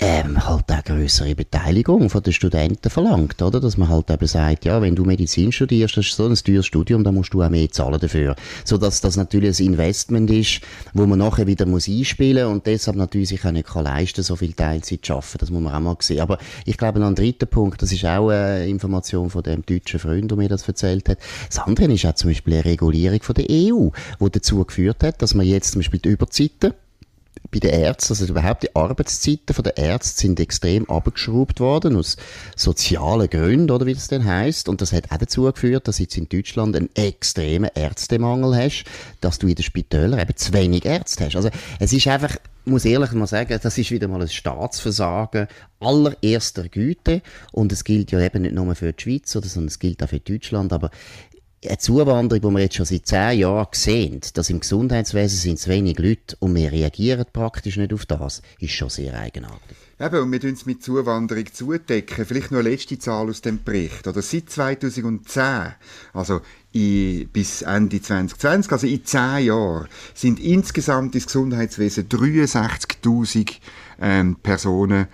ähm, 0.00 0.46
halt 0.46 0.72
auch 0.72 0.84
größere 0.84 1.34
Beteiligung 1.34 2.08
von 2.08 2.22
den 2.22 2.32
Studenten 2.32 2.88
verlangt, 2.88 3.42
oder? 3.42 3.60
Dass 3.60 3.76
man 3.76 3.90
halt 3.90 4.10
eben 4.10 4.26
sagt, 4.26 4.64
ja, 4.64 4.80
wenn 4.80 4.96
du 4.96 5.04
Medizin 5.04 5.52
studierst, 5.52 5.96
das 5.96 6.06
ist 6.06 6.16
so 6.16 6.26
ein 6.26 6.34
teures 6.34 6.66
Studium, 6.66 7.04
dann 7.04 7.14
musst 7.14 7.34
du 7.34 7.42
auch 7.42 7.50
mehr 7.50 7.70
zahlen 7.70 8.00
dafür. 8.00 8.34
So 8.64 8.78
dass 8.78 9.02
das 9.02 9.16
natürlich 9.16 9.60
ein 9.60 9.66
Investment 9.66 10.30
ist, 10.30 10.62
wo 10.94 11.04
man 11.06 11.18
nachher 11.18 11.46
wieder 11.46 11.66
muss 11.66 11.86
einspielen 11.86 12.46
und 12.46 12.66
deshalb 12.66 12.96
natürlich 12.96 13.28
sich 13.28 13.44
auch 13.44 13.52
nicht 13.52 13.68
kann 13.68 13.84
leisten, 13.84 14.22
so 14.22 14.36
viel 14.36 14.54
Teilzeit 14.54 15.04
zu 15.04 15.12
arbeiten. 15.12 15.38
Das 15.38 15.50
muss 15.50 15.62
man 15.62 15.74
auch 15.74 15.80
mal 15.80 15.96
sehen. 16.00 16.20
Aber 16.20 16.38
ich 16.64 16.78
glaube, 16.78 16.98
noch 16.98 17.08
ein 17.08 17.14
dritter 17.14 17.46
Punkt, 17.46 17.82
das 17.82 17.92
ist 17.92 18.04
auch 18.06 18.30
eine 18.30 18.66
Information 18.66 19.28
von 19.28 19.42
dem 19.42 19.64
deutschen 19.66 20.00
Freund, 20.00 20.30
der 20.30 20.38
mir 20.38 20.48
das 20.48 20.66
erzählt 20.66 21.08
hat. 21.10 21.18
Das 21.48 21.58
andere 21.58 21.92
ist 21.92 22.06
auch 22.06 22.14
zum 22.14 22.30
Beispiel 22.30 22.54
eine 22.54 22.64
Regulierung 22.64 23.20
von 23.22 23.34
der 23.34 23.46
EU, 23.50 23.88
die 24.18 24.30
dazu 24.30 24.64
geführt 24.64 25.02
hat, 25.02 25.20
dass 25.20 25.34
man 25.34 25.46
jetzt 25.46 25.72
zum 25.72 25.80
Beispiel 25.80 26.00
die 26.00 26.08
Überzeiten 26.08 26.72
bei 27.50 27.58
den 27.58 27.70
Ärzten, 27.70 28.12
also 28.12 28.26
überhaupt 28.26 28.62
die 28.62 28.74
Arbeitszeiten 28.76 29.62
der 29.64 29.76
Ärzte 29.76 30.20
sind 30.20 30.38
extrem 30.38 30.88
abgeschraubt 30.88 31.58
worden, 31.60 31.96
aus 31.96 32.16
sozialen 32.56 33.28
Gründen, 33.28 33.70
oder 33.70 33.86
wie 33.86 33.94
das 33.94 34.08
denn 34.08 34.24
heißt. 34.24 34.68
Und 34.68 34.80
das 34.80 34.92
hat 34.92 35.10
auch 35.10 35.16
dazu 35.16 35.42
geführt, 35.42 35.88
dass 35.88 35.98
jetzt 35.98 36.16
in 36.16 36.28
Deutschland 36.28 36.76
einen 36.76 36.94
extremen 36.94 37.70
Ärztemangel 37.74 38.56
hast, 38.56 38.84
dass 39.20 39.38
du 39.38 39.48
in 39.48 39.56
den 39.56 39.64
Spitälern 39.64 40.20
eben 40.20 40.36
zu 40.36 40.52
wenig 40.52 40.84
Ärzte 40.84 41.26
hast. 41.26 41.36
Also, 41.36 41.50
es 41.80 41.92
ist 41.92 42.06
einfach, 42.06 42.36
muss 42.66 42.84
ehrlich 42.84 43.12
mal 43.12 43.26
sagen, 43.26 43.58
das 43.60 43.78
ist 43.78 43.90
wieder 43.90 44.06
mal 44.06 44.22
ein 44.22 44.28
Staatsversagen 44.28 45.48
allererster 45.80 46.68
Güte. 46.68 47.22
Und 47.52 47.72
es 47.72 47.84
gilt 47.84 48.12
ja 48.12 48.20
eben 48.20 48.42
nicht 48.42 48.54
nur 48.54 48.74
für 48.74 48.92
die 48.92 49.02
Schweiz, 49.02 49.32
sondern 49.32 49.66
es 49.66 49.78
gilt 49.78 50.02
auch 50.02 50.08
für 50.08 50.20
Deutschland. 50.20 50.72
Aber 50.72 50.90
eine 51.64 51.78
Zuwanderung, 51.78 52.40
die 52.40 52.56
wir 52.56 52.62
jetzt 52.62 52.76
schon 52.76 52.86
seit 52.86 53.06
zehn 53.06 53.40
Jahren 53.40 53.68
sehen, 53.72 54.20
dass 54.34 54.48
im 54.50 54.60
Gesundheitswesen 54.60 55.38
sind 55.38 55.58
zu 55.58 55.68
wenig 55.68 55.98
Leute 55.98 56.36
und 56.38 56.54
wir 56.54 56.72
reagieren 56.72 57.26
praktisch 57.32 57.76
nicht 57.76 57.92
auf 57.92 58.06
das, 58.06 58.40
ist 58.60 58.72
schon 58.72 58.88
sehr 58.88 59.18
eigenartig. 59.18 59.76
Eben, 60.00 60.22
und 60.22 60.32
wir 60.32 60.40
tun 60.40 60.54
es 60.54 60.64
mit 60.64 60.82
Zuwanderung 60.82 61.44
zudecken. 61.52 62.24
Vielleicht 62.24 62.50
nur 62.50 62.60
eine 62.60 62.70
letzte 62.70 62.98
Zahl 62.98 63.28
aus 63.28 63.42
dem 63.42 63.62
Bericht. 63.62 64.08
Oder 64.08 64.22
seit 64.22 64.48
2010, 64.48 65.74
also 66.14 66.40
in, 66.72 67.28
bis 67.28 67.60
Ende 67.60 68.00
2020, 68.00 68.72
also 68.72 68.86
in 68.86 69.04
zehn 69.04 69.44
Jahren, 69.44 69.88
sind 70.14 70.40
insgesamt 70.40 71.14
ins 71.14 71.26
Gesundheitswesen 71.26 72.08
63.000 72.08 73.56
ähm, 74.00 74.36
Personen 74.42 75.06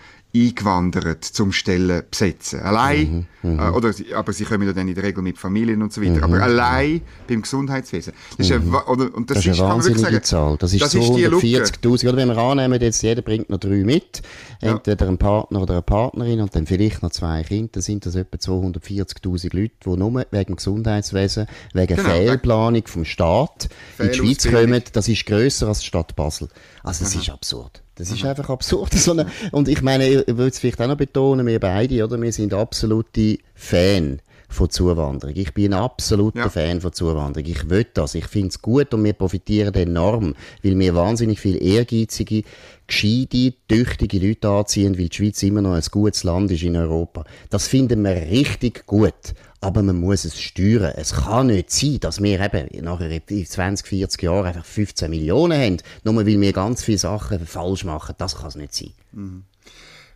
eingewandert 0.44 1.24
zum 1.24 1.52
Stellen 1.52 2.02
besetzen. 2.10 2.60
Allein, 2.60 3.26
mhm, 3.42 3.52
mhm, 3.52 3.58
äh, 3.58 3.70
oder, 3.70 3.92
aber 4.14 4.32
sie 4.32 4.44
kommen 4.44 4.66
ja 4.66 4.72
dann 4.72 4.88
in 4.88 4.94
der 4.94 5.04
Regel 5.04 5.22
mit 5.22 5.38
Familien 5.38 5.82
und 5.82 5.92
so 5.92 6.02
weiter, 6.02 6.16
mhm, 6.16 6.34
aber 6.34 6.42
allein 6.42 7.02
beim 7.28 7.42
Gesundheitswesen. 7.42 8.12
Das 8.36 8.46
ist 8.46 8.52
eine, 8.52 8.64
mhm. 8.64 8.74
oder, 8.74 9.14
und 9.14 9.30
das, 9.30 9.36
das 9.36 9.46
ist, 9.46 9.60
eine 9.60 9.70
wahnsinnige 9.70 10.00
sagen, 10.00 10.22
Zahl. 10.22 10.56
Das 10.58 10.72
ist 10.72 10.82
das 10.82 10.94
240'000. 10.94 12.08
Oder 12.08 12.16
wenn 12.16 12.28
wir 12.28 12.38
annehmen, 12.38 12.80
jetzt 12.80 13.02
jeder 13.02 13.22
bringt 13.22 13.50
noch 13.50 13.58
drei 13.58 13.84
mit, 13.84 14.22
entweder 14.60 15.06
ja. 15.06 15.10
ein 15.10 15.18
Partner 15.18 15.62
oder 15.62 15.74
eine 15.74 15.82
Partnerin 15.82 16.40
und 16.40 16.54
dann 16.54 16.66
vielleicht 16.66 17.02
noch 17.02 17.10
zwei 17.10 17.42
Kinder, 17.42 17.70
dann 17.72 17.82
sind 17.82 18.06
das 18.06 18.14
etwa 18.14 18.36
240'000 18.36 19.56
Leute, 19.56 19.74
die 19.84 19.96
nur 19.96 20.26
wegen 20.30 20.56
Gesundheitswesen, 20.56 21.46
wegen 21.72 21.96
genau, 21.96 22.08
Fehlplanung 22.08 22.86
vom 22.86 23.04
Staat 23.04 23.68
in 23.98 24.08
die 24.08 24.14
Schweiz 24.14 24.50
kommen. 24.50 24.82
Das 24.92 25.08
ist 25.08 25.26
grösser 25.26 25.68
als 25.68 25.80
die 25.80 25.86
Stadt 25.86 26.16
Basel. 26.16 26.48
Also 26.82 27.04
das 27.04 27.14
Aha. 27.14 27.22
ist 27.22 27.30
absurd. 27.30 27.82
Das 27.96 28.10
ist 28.10 28.24
einfach 28.24 28.50
absurd. 28.50 28.92
So 29.06 29.12
eine, 29.12 29.26
und 29.52 29.68
ich 29.68 29.82
meine, 29.82 30.06
ich 30.06 30.26
würde 30.26 30.48
es 30.48 30.58
vielleicht 30.58 30.80
auch 30.80 30.86
noch 30.86 30.96
betonen, 30.96 31.46
wir 31.46 31.60
beide, 31.60 32.04
oder? 32.04 32.20
Wir 32.20 32.32
sind 32.32 32.54
absolute 32.54 33.38
Fan 33.54 34.20
von 34.48 34.70
Zuwanderung. 34.70 35.34
Ich 35.36 35.52
bin 35.54 35.74
ein 35.74 35.80
absoluter 35.80 36.40
ja. 36.40 36.48
Fan 36.48 36.80
von 36.80 36.92
Zuwanderung. 36.92 37.48
Ich 37.48 37.68
will 37.68 37.86
das. 37.92 38.14
Ich 38.14 38.26
finde 38.26 38.48
es 38.48 38.62
gut 38.62 38.92
und 38.94 39.04
wir 39.04 39.12
profitieren 39.12 39.74
enorm, 39.74 40.34
weil 40.62 40.78
wir 40.78 40.94
wahnsinnig 40.94 41.40
viel 41.40 41.62
ehrgeizige, 41.62 42.42
gescheite, 42.86 43.54
tüchtige 43.68 44.18
Leute 44.26 44.48
anziehen, 44.48 44.98
weil 44.98 45.08
die 45.08 45.16
Schweiz 45.16 45.42
immer 45.42 45.62
noch 45.62 45.72
ein 45.72 45.82
gutes 45.90 46.24
Land 46.24 46.50
ist 46.50 46.62
in 46.62 46.76
Europa. 46.76 47.24
Das 47.50 47.66
finden 47.66 48.02
wir 48.02 48.14
richtig 48.14 48.86
gut 48.86 49.34
aber 49.60 49.82
man 49.82 50.00
muss 50.00 50.24
es 50.24 50.40
steuern. 50.40 50.92
Es 50.96 51.12
kann 51.12 51.48
nicht 51.48 51.70
sein, 51.70 51.98
dass 52.00 52.22
wir 52.22 52.40
eben 52.40 52.84
nachher 52.84 53.10
in 53.10 53.46
20, 53.46 53.86
40 53.86 54.22
Jahren 54.22 54.46
einfach 54.46 54.64
15 54.64 55.10
Millionen 55.10 55.60
haben, 55.60 55.76
nur 56.04 56.16
weil 56.16 56.26
wir 56.26 56.52
ganz 56.52 56.82
viele 56.82 56.98
Sachen 56.98 57.46
falsch 57.46 57.84
machen. 57.84 58.14
Das 58.18 58.36
kann 58.36 58.48
es 58.48 58.56
nicht 58.56 58.74
sein. 58.74 58.92
Mhm. 59.12 59.44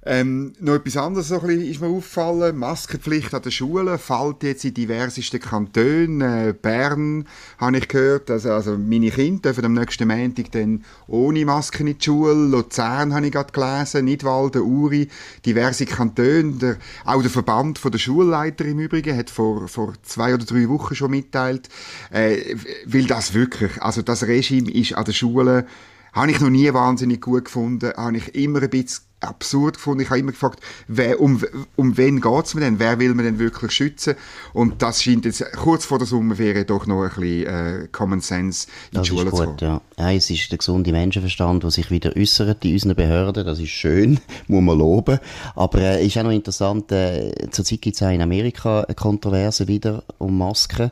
Ähm, 0.02 0.54
noch 0.60 0.76
etwas 0.76 0.96
anderes 0.96 1.28
so 1.28 1.40
ein 1.40 1.46
bisschen 1.46 1.70
ist 1.70 1.80
mir 1.82 1.88
aufgefallen. 1.88 2.56
Maskenpflicht 2.56 3.34
an 3.34 3.42
den 3.42 3.52
Schulen 3.52 3.98
fällt 3.98 4.42
jetzt 4.42 4.64
in 4.64 4.72
diversesten 4.72 5.40
Kantonen. 5.40 6.22
Äh, 6.22 6.54
Bern 6.54 7.26
habe 7.58 7.76
ich 7.76 7.86
gehört, 7.86 8.30
also, 8.30 8.50
also 8.52 8.78
meine 8.78 9.10
Kinder 9.10 9.52
dürfen 9.52 9.66
am 9.66 9.74
nächsten 9.74 10.08
Montag 10.08 10.52
dann 10.52 10.84
ohne 11.06 11.44
Masken 11.44 11.86
in 11.86 11.98
die 11.98 12.04
Schule. 12.04 12.32
Luzern 12.32 13.12
habe 13.12 13.26
ich 13.26 13.32
gerade 13.32 13.52
gelesen, 13.52 14.06
Nidwalden, 14.06 14.62
Uri, 14.62 15.08
diverse 15.44 15.84
Kantone. 15.84 16.52
Der, 16.52 16.76
auch 17.04 17.20
der 17.20 17.30
Verband 17.30 17.78
von 17.78 17.92
der 17.92 17.98
Schulleiter 17.98 18.64
im 18.64 18.78
Übrigen 18.78 19.14
hat 19.14 19.28
vor, 19.28 19.68
vor 19.68 19.92
zwei 20.02 20.32
oder 20.32 20.46
drei 20.46 20.66
Wochen 20.70 20.94
schon 20.94 21.10
mitteilt, 21.10 21.68
äh, 22.10 22.56
weil 22.86 23.04
das 23.04 23.34
wirklich, 23.34 23.82
also 23.82 24.00
das 24.00 24.26
Regime 24.26 24.70
ist 24.70 24.94
an 24.94 25.04
den 25.04 25.12
Schulen 25.12 25.66
habe 26.12 26.30
ich 26.32 26.40
noch 26.40 26.50
nie 26.50 26.72
wahnsinnig 26.74 27.20
gut 27.20 27.44
gefunden, 27.44 27.92
habe 27.96 28.16
ich 28.16 28.34
immer 28.34 28.60
ein 28.62 28.70
bisschen 28.70 29.09
absurd 29.20 29.76
gefunden. 29.76 30.02
Ich 30.02 30.10
habe 30.10 30.20
immer 30.20 30.32
gefragt, 30.32 30.60
wer, 30.88 31.20
um, 31.20 31.42
um 31.76 31.96
wen 31.96 32.20
geht 32.20 32.44
es 32.44 32.54
mir 32.54 32.62
denn? 32.62 32.78
Wer 32.78 32.98
will 32.98 33.14
man 33.14 33.24
denn 33.24 33.38
wirklich 33.38 33.72
schützen? 33.72 34.14
Und 34.52 34.82
das 34.82 35.02
scheint 35.02 35.24
jetzt 35.24 35.44
kurz 35.56 35.84
vor 35.84 35.98
der 35.98 36.06
Sommerferien 36.06 36.66
doch 36.66 36.86
noch 36.86 37.02
ein 37.02 37.10
bisschen 37.10 37.46
äh, 37.46 37.88
Common 37.92 38.20
Sense 38.20 38.66
in 38.90 38.96
das 38.96 39.02
die 39.02 39.08
Schule 39.10 39.30
gut, 39.30 39.38
zu 39.38 39.44
kommen. 39.44 39.56
Ja. 39.60 39.80
ja, 39.98 40.12
es 40.12 40.30
ist 40.30 40.50
der 40.50 40.58
gesunde 40.58 40.92
Menschenverstand, 40.92 41.62
der 41.62 41.70
sich 41.70 41.90
wieder 41.90 42.16
äußert 42.16 42.64
in 42.64 42.72
unseren 42.72 42.94
Behörden. 42.94 43.44
Das 43.44 43.58
ist 43.58 43.70
schön, 43.70 44.20
muss 44.48 44.62
man 44.62 44.78
loben. 44.78 45.18
Aber 45.54 45.78
es 45.78 45.96
äh, 45.98 46.06
ist 46.06 46.18
auch 46.18 46.24
noch 46.24 46.30
interessant, 46.30 46.90
äh, 46.92 47.32
zurzeit 47.50 47.82
gibt 47.82 47.96
es 47.96 48.02
auch 48.02 48.10
in 48.10 48.22
Amerika 48.22 48.82
eine 48.82 48.94
Kontroverse 48.94 49.68
wieder 49.68 50.02
um 50.18 50.38
Masken 50.38 50.90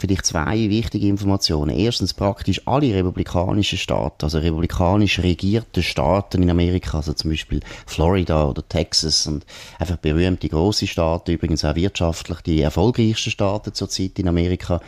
vielleicht 0.00 0.26
zwei 0.26 0.68
wichtige 0.70 1.06
Informationen. 1.06 1.76
Erstens 1.76 2.14
praktisch 2.14 2.62
alle 2.66 2.94
republikanischen 2.94 3.78
Staaten, 3.78 4.24
also 4.24 4.38
republikanisch 4.38 5.20
regierte 5.20 5.82
Staaten 5.82 6.42
in 6.42 6.50
Amerika, 6.50 6.98
also 6.98 7.12
zum 7.12 7.30
Beispiel 7.30 7.60
Florida 7.86 8.48
oder 8.48 8.66
Texas 8.66 9.26
und 9.26 9.44
einfach 9.78 9.96
berühmte 9.96 10.48
große 10.48 10.86
Staaten, 10.86 11.32
übrigens 11.32 11.64
auch 11.64 11.74
wirtschaftlich 11.74 12.40
die 12.40 12.60
erfolgreichsten 12.60 13.30
Staaten 13.30 13.74
zurzeit 13.74 14.18
in 14.18 14.28
Amerika, 14.28 14.80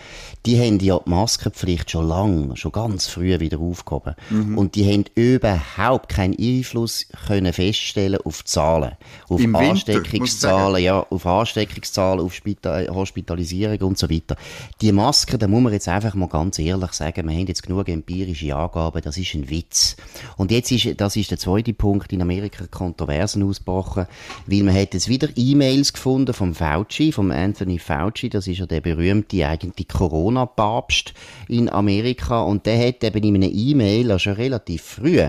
die 0.46 0.58
haben 0.58 0.78
ja 0.80 0.98
die 0.98 1.10
Maskenpflicht 1.10 1.90
schon 1.90 2.08
lange, 2.08 2.56
schon 2.56 2.72
ganz 2.72 3.06
früh 3.06 3.38
wieder 3.38 3.58
aufgehoben. 3.58 4.14
Mhm. 4.30 4.58
Und 4.58 4.74
die 4.74 4.90
haben 4.90 5.04
überhaupt 5.14 6.08
keinen 6.08 6.36
Einfluss 6.38 7.06
können 7.26 7.52
feststellen 7.52 8.20
auf 8.24 8.44
Zahlen, 8.44 8.92
auf 9.28 9.40
Im 9.40 9.54
Ansteckungszahlen, 9.54 10.82
ja, 10.82 11.00
auf 11.00 11.26
Ansteckungszahlen, 11.26 12.20
auf 12.20 12.34
Spital 12.34 12.88
Hospitalisierung 12.88 13.78
und 13.88 13.98
so 13.98 14.10
weiter. 14.10 14.36
Die 14.80 14.92
Masken, 14.92 15.38
da 15.38 15.46
muss 15.48 15.62
man 15.62 15.72
jetzt 15.72 15.88
einfach 15.88 16.14
mal 16.14 16.28
ganz 16.28 16.58
ehrlich 16.58 16.92
sagen, 16.92 17.28
wir 17.28 17.36
haben 17.36 17.46
jetzt 17.46 17.62
genug 17.62 17.88
empirische 17.88 18.54
Angaben, 18.54 19.02
das 19.02 19.16
ist 19.16 19.34
ein 19.34 19.48
Witz. 19.48 19.96
Und 20.36 20.50
jetzt 20.50 20.72
ist, 20.72 21.00
das 21.00 21.16
ist 21.16 21.30
der 21.30 21.38
zweite 21.38 21.72
Punkt, 21.72 22.12
in 22.12 22.22
Amerika 22.22 22.66
Kontroversen 22.72 23.44
ausgebrochen, 23.44 24.06
weil 24.46 24.64
man 24.64 24.74
hat 24.74 24.94
jetzt 24.94 25.08
wieder 25.08 25.28
E-Mails 25.36 25.92
gefunden 25.92 26.34
vom 26.34 26.54
Fauci, 26.54 27.12
vom 27.12 27.30
Anthony 27.30 27.78
Fauci, 27.78 28.28
das 28.28 28.48
ist 28.48 28.58
ja 28.58 28.66
der 28.66 28.80
berühmte 28.80 29.46
eigentlich 29.46 29.86
Corona-Papst 29.86 31.14
in 31.48 31.68
Amerika 31.68 32.42
und 32.42 32.66
der 32.66 32.88
hat 32.88 33.04
eben 33.04 33.22
in 33.22 33.36
einer 33.36 33.52
E-Mail 33.52 34.18
schon 34.18 34.34
relativ 34.34 34.82
früh 34.82 35.22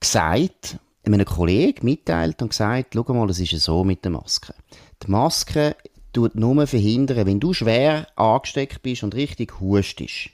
gesagt, 0.00 0.78
einem 1.04 1.24
Kollegen 1.24 1.84
mitteilt 1.84 2.42
und 2.42 2.50
gesagt, 2.50 2.94
schau 2.94 3.14
mal, 3.14 3.30
es 3.30 3.40
ist 3.40 3.58
so 3.60 3.84
mit 3.84 4.04
der 4.04 4.12
Maske. 4.12 4.54
Die 5.02 5.10
Maske 5.10 5.76
tut 6.12 6.34
nur 6.34 6.66
verhindern, 6.66 7.26
wenn 7.26 7.40
du 7.40 7.52
schwer 7.52 8.06
angesteckt 8.16 8.82
bist 8.82 9.02
und 9.02 9.14
richtig 9.14 9.60
hustest. 9.60 10.30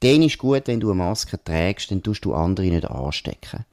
Dann 0.00 0.22
ist 0.22 0.38
gut, 0.38 0.62
wenn 0.66 0.80
du 0.80 0.90
eine 0.90 0.98
Maske 1.02 1.42
trägst, 1.42 1.90
dann 1.90 2.02
tust 2.02 2.24
du 2.24 2.34
andere 2.34 2.66
nicht 2.66 2.88
anstecken. 2.88 3.64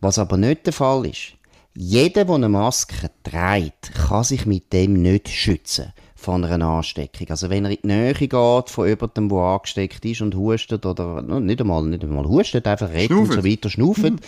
Was 0.00 0.18
aber 0.18 0.36
nicht 0.36 0.66
der 0.66 0.72
Fall 0.72 1.06
ist, 1.06 1.34
jeder, 1.80 2.24
der 2.24 2.34
eine 2.34 2.48
Maske 2.48 3.08
trägt, 3.22 3.94
kann 3.94 4.24
sich 4.24 4.46
mit 4.46 4.72
dem 4.72 4.94
nicht 4.94 5.28
schützen 5.28 5.92
von 6.16 6.44
einer 6.44 6.66
Ansteckung. 6.66 7.28
Also 7.30 7.50
wenn 7.50 7.66
er 7.66 7.70
in 7.70 7.78
die 7.82 7.86
Nähe 7.86 8.14
geht 8.14 8.68
von 8.68 8.88
jemandem, 8.88 9.28
der 9.28 9.38
angesteckt 9.38 10.04
ist 10.04 10.20
und 10.20 10.34
hustet 10.34 10.84
oder 10.84 11.22
nicht 11.22 11.60
einmal, 11.60 11.84
nicht 11.84 12.02
einmal 12.02 12.26
hustet, 12.26 12.66
einfach 12.66 12.90
redet 12.90 13.16
und 13.16 13.32
so 13.32 13.44
weiter, 13.44 13.70
schnauft, 13.70 14.02
mhm. 14.02 14.18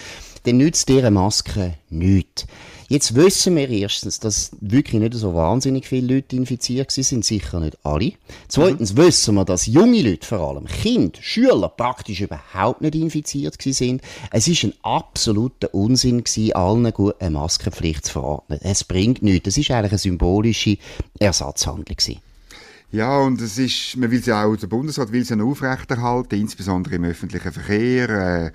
dann 0.44 0.56
nützt 0.58 0.88
diese 0.88 1.10
Maske 1.10 1.74
nichts. 1.88 2.46
Jetzt 2.90 3.14
wissen 3.14 3.54
wir 3.54 3.68
erstens, 3.68 4.18
dass 4.18 4.50
wirklich 4.60 5.00
nicht 5.00 5.14
so 5.14 5.32
wahnsinnig 5.32 5.86
viele 5.86 6.16
Leute 6.16 6.34
infiziert 6.34 6.90
sind, 6.90 7.24
sicher 7.24 7.60
nicht 7.60 7.78
alle. 7.84 8.14
Zweitens 8.48 8.94
mhm. 8.94 8.96
wissen 8.96 9.34
wir, 9.36 9.44
dass 9.44 9.66
junge 9.66 10.02
Leute, 10.02 10.26
vor 10.26 10.40
allem 10.40 10.66
Kinder, 10.66 11.16
Schüler, 11.22 11.68
praktisch 11.68 12.20
überhaupt 12.20 12.80
nicht 12.80 12.96
infiziert 12.96 13.62
sind. 13.62 14.02
Es 14.32 14.48
ist 14.48 14.64
ein 14.64 14.74
absoluter 14.82 15.72
Unsinn 15.72 16.24
gewesen, 16.24 16.52
allen 16.54 16.92
gut 16.92 17.14
eine 17.20 17.30
Maskenpflicht 17.30 18.06
zu 18.06 18.14
verordnen. 18.14 18.58
Es 18.60 18.82
bringt 18.82 19.22
nichts. 19.22 19.46
Es 19.46 19.58
ist 19.58 19.70
eigentlich 19.70 19.92
eine 19.92 19.98
symbolische 19.98 20.76
Ersatzhandlung 21.20 21.96
gewesen. 21.96 22.20
Ja, 22.92 23.18
und 23.18 23.40
es 23.40 23.56
ist, 23.56 23.96
man 23.96 24.10
will 24.10 24.20
ja 24.24 24.44
auch, 24.44 24.56
der 24.56 24.66
Bundesrat 24.66 25.12
will 25.12 25.22
es 25.22 25.28
ja 25.28 25.36
noch 25.36 25.46
aufrechterhalten, 25.46 26.40
insbesondere 26.40 26.96
im 26.96 27.04
öffentlichen 27.04 27.52
Verkehr. 27.52 28.08
Äh, 28.08 28.50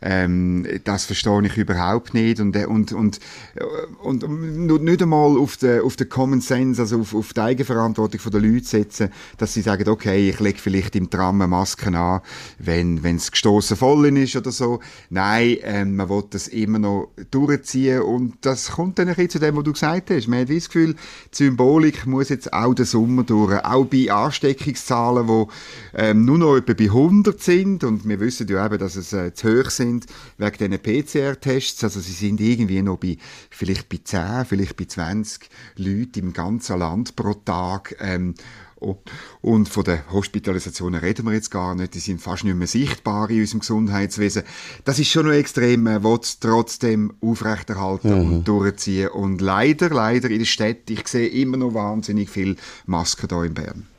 ähm, 0.00 0.64
das 0.84 1.06
verstehe 1.06 1.44
ich 1.44 1.56
überhaupt 1.56 2.14
nicht. 2.14 2.38
Und, 2.38 2.54
äh, 2.54 2.66
und, 2.66 2.92
und, 2.92 3.18
äh, 3.56 3.64
und, 4.00 4.22
und 4.22 4.84
nicht 4.84 5.02
einmal 5.02 5.36
auf 5.36 5.56
den, 5.56 5.80
auf 5.80 5.96
den 5.96 6.08
Common 6.08 6.40
Sense, 6.40 6.80
also 6.80 7.00
auf, 7.00 7.16
auf 7.16 7.32
die 7.32 7.40
Eigenverantwortung 7.40 8.20
der 8.30 8.40
Leute 8.40 8.64
setzen, 8.64 9.10
dass 9.38 9.54
sie 9.54 9.62
sagen, 9.62 9.88
okay, 9.88 10.30
ich 10.30 10.38
lege 10.38 10.60
vielleicht 10.60 10.94
im 10.94 11.10
Tram 11.10 11.42
eine 11.42 11.48
Maske 11.48 11.88
an, 11.88 12.20
wenn 12.58 13.00
es 13.04 13.32
gestoßen 13.32 13.76
voll 13.76 14.16
ist 14.18 14.36
oder 14.36 14.52
so. 14.52 14.78
Nein, 15.08 15.56
ähm, 15.62 15.96
man 15.96 16.08
will 16.08 16.22
das 16.30 16.46
immer 16.46 16.78
noch 16.78 17.08
durchziehen. 17.32 18.02
Und 18.02 18.34
das 18.42 18.70
kommt 18.70 19.00
dann 19.00 19.08
ein 19.08 19.16
bisschen 19.16 19.30
zu 19.30 19.38
dem, 19.40 19.56
was 19.56 19.64
du 19.64 19.72
gesagt 19.72 20.10
hast. 20.10 20.28
Man 20.28 20.42
hat 20.42 20.50
das 20.50 20.66
Gefühl, 20.66 20.94
die 20.94 21.36
Symbolik 21.36 22.06
muss 22.06 22.28
jetzt 22.28 22.52
auch 22.52 22.72
den 22.72 22.84
Sommer 22.84 23.24
durch. 23.24 23.64
Auch 23.64 23.79
auch 23.80 23.86
bei 23.86 24.10
Ansteckungszahlen, 24.10 25.26
die 25.26 25.46
ähm, 25.94 26.24
nur 26.24 26.38
noch 26.38 26.56
etwa 26.56 26.74
bei 26.74 26.84
100 26.84 27.40
sind. 27.40 27.84
Und 27.84 28.08
wir 28.08 28.20
wissen 28.20 28.48
ja 28.48 28.64
eben, 28.64 28.78
dass 28.78 28.96
es 28.96 29.12
äh, 29.12 29.32
zu 29.34 29.48
hoch 29.48 29.70
sind 29.70 30.06
wegen 30.38 30.70
diesen 30.70 30.78
PCR-Tests, 30.78 31.84
also 31.84 32.00
sie 32.00 32.12
sind 32.12 32.40
irgendwie 32.40 32.82
noch 32.82 32.98
bei 32.98 33.16
vielleicht 33.50 33.88
bei 33.88 34.00
10, 34.02 34.44
vielleicht 34.46 34.76
bei 34.76 34.84
20 34.84 35.48
Leuten 35.76 36.18
im 36.20 36.32
ganzen 36.32 36.78
Land 36.78 37.16
pro 37.16 37.34
Tag. 37.34 37.96
Ähm, 38.00 38.34
und 39.42 39.68
von 39.68 39.84
den 39.84 40.00
Hospitalisationen 40.10 41.00
reden 41.00 41.26
wir 41.26 41.34
jetzt 41.34 41.50
gar 41.50 41.74
nicht. 41.74 41.94
Die 41.94 41.98
sind 41.98 42.20
fast 42.20 42.44
nicht 42.44 42.56
mehr 42.56 42.66
sichtbar 42.66 43.28
in 43.30 43.40
unserem 43.40 43.60
Gesundheitswesen. 43.60 44.42
Das 44.84 44.98
ist 44.98 45.10
schon 45.10 45.26
noch 45.26 45.32
extrem. 45.32 45.82
Man 45.82 46.02
will 46.02 46.18
es 46.22 46.40
trotzdem 46.40 47.12
aufrechterhalten 47.20 48.14
mhm. 48.14 48.32
und 48.32 48.48
durchziehen. 48.48 49.10
Und 49.10 49.40
leider, 49.40 49.90
leider 49.90 50.30
in 50.30 50.38
der 50.38 50.46
Stadt, 50.46 50.88
ich 50.88 51.06
sehe 51.08 51.28
immer 51.28 51.58
noch 51.58 51.74
wahnsinnig 51.74 52.30
viel 52.30 52.56
Masken 52.86 53.28
hier 53.28 53.44
in 53.44 53.54
Bern. 53.54 53.89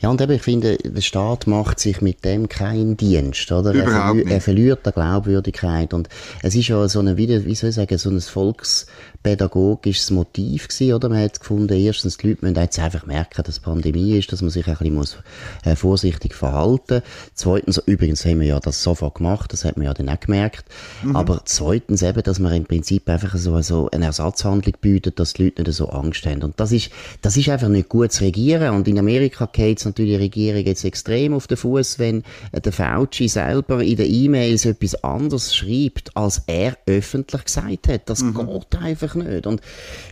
Ja, 0.00 0.08
und 0.08 0.20
eben, 0.20 0.32
ich 0.32 0.42
finde, 0.42 0.76
der 0.78 1.00
Staat 1.00 1.46
macht 1.46 1.80
sich 1.80 2.00
mit 2.00 2.24
dem 2.24 2.48
keinen 2.48 2.96
Dienst, 2.96 3.50
oder? 3.52 3.72
Überhaupt 3.72 4.18
er, 4.18 4.24
verli 4.24 4.32
er 4.32 4.40
verliert 4.40 4.86
die 4.86 4.90
Glaubwürdigkeit. 4.92 5.94
Und 5.94 6.08
es 6.42 6.54
ist 6.54 6.68
ja 6.68 6.88
so 6.88 7.00
eine, 7.00 7.16
wie 7.16 7.54
soll 7.54 7.70
ich 7.70 7.74
sagen, 7.74 7.98
so 7.98 8.10
ein 8.10 8.20
Volks, 8.20 8.86
pädagogisches 9.22 10.10
Motiv 10.10 10.68
gewesen, 10.68 10.94
oder? 10.94 11.08
Man 11.08 11.22
hat 11.22 11.40
gefunden, 11.40 11.74
erstens, 11.74 12.16
die 12.16 12.28
Leute 12.28 12.46
müssen 12.46 12.56
jetzt 12.56 12.78
einfach 12.78 13.06
merken, 13.06 13.42
dass 13.44 13.60
Pandemie 13.60 14.18
ist, 14.18 14.32
dass 14.32 14.40
man 14.40 14.50
sich 14.50 14.66
ein 14.66 14.76
bisschen 14.76 14.94
muss, 14.94 15.18
äh, 15.64 15.76
vorsichtig 15.76 16.34
verhalten 16.34 17.02
Zweitens, 17.34 17.78
übrigens 17.86 18.24
haben 18.24 18.40
wir 18.40 18.48
ja 18.48 18.60
das 18.60 18.82
sofort 18.82 19.16
gemacht, 19.16 19.52
das 19.52 19.64
hat 19.64 19.76
man 19.76 19.86
ja 19.86 19.94
dann 19.94 20.08
auch 20.08 20.20
gemerkt. 20.20 20.64
Mhm. 21.02 21.16
Aber 21.16 21.42
zweitens 21.44 22.02
eben, 22.02 22.22
dass 22.22 22.38
man 22.38 22.52
im 22.52 22.64
Prinzip 22.64 23.08
einfach 23.08 23.36
so, 23.36 23.60
so 23.62 23.88
eine 23.90 24.06
Ersatzhandlung 24.06 24.74
bietet, 24.80 25.18
dass 25.18 25.34
die 25.34 25.44
Leute 25.44 25.62
nicht 25.62 25.74
so 25.74 25.88
Angst 25.88 26.26
haben. 26.26 26.42
Und 26.42 26.58
das 26.58 26.72
ist, 26.72 26.90
das 27.22 27.36
ist 27.36 27.48
einfach 27.48 27.68
nicht 27.68 27.88
gut 27.88 28.12
zu 28.12 28.24
regieren. 28.24 28.74
Und 28.74 28.88
in 28.88 28.98
Amerika 28.98 29.46
geht 29.60 29.78
es 29.78 29.84
natürlich 29.84 30.16
die 30.16 30.22
Regierung 30.22 30.64
jetzt 30.64 30.84
extrem 30.84 31.34
auf 31.34 31.46
den 31.46 31.56
Fuß, 31.56 31.98
wenn 31.98 32.22
der 32.52 32.72
Fauci 32.72 33.28
selber 33.28 33.82
in 33.82 33.96
den 33.96 34.10
E-Mails 34.10 34.64
etwas 34.64 35.02
anderes 35.04 35.54
schreibt, 35.54 36.16
als 36.16 36.42
er 36.46 36.76
öffentlich 36.86 37.44
gesagt 37.44 37.88
hat. 37.88 38.08
Das 38.08 38.22
mhm. 38.22 38.34
geht 38.34 38.76
einfach 38.80 39.00
einfach 39.00 39.14
nicht. 39.14 39.46
Und 39.46 39.60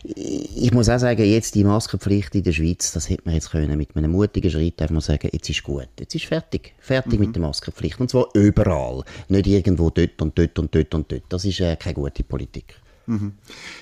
ich 0.05 0.73
muss 0.73 0.89
auch 0.89 0.99
sagen, 0.99 1.25
jetzt 1.25 1.55
die 1.55 1.65
Maskenpflicht 1.65 2.35
in 2.35 2.43
der 2.43 2.53
Schweiz, 2.53 2.93
das 2.93 3.09
hätte 3.09 3.23
man 3.25 3.35
jetzt 3.35 3.51
können 3.51 3.77
mit 3.77 3.97
einem 3.97 4.13
mutigen 4.13 4.51
Schritt 4.51 4.81
einfach 4.81 4.95
mal 4.95 5.01
sagen, 5.01 5.29
jetzt 5.33 5.49
ist 5.49 5.63
gut, 5.63 5.89
jetzt 5.99 6.15
ist 6.15 6.25
fertig, 6.25 6.75
fertig 6.79 7.19
mhm. 7.19 7.27
mit 7.27 7.37
der 7.37 7.43
Maskenpflicht. 7.43 8.01
Und 8.01 8.11
zwar 8.11 8.29
überall, 8.35 9.05
nicht 9.29 9.47
irgendwo 9.47 9.91
dort 9.91 10.21
und 10.21 10.39
dort 10.39 10.59
und 10.59 10.75
dort 10.75 10.95
und 10.95 11.13
dort. 11.13 11.25
Das 11.29 11.45
ist 11.45 11.61
äh, 11.61 11.77
keine 11.77 11.95
gute 11.95 12.23
Politik. 12.25 12.75
Mhm. 13.07 13.33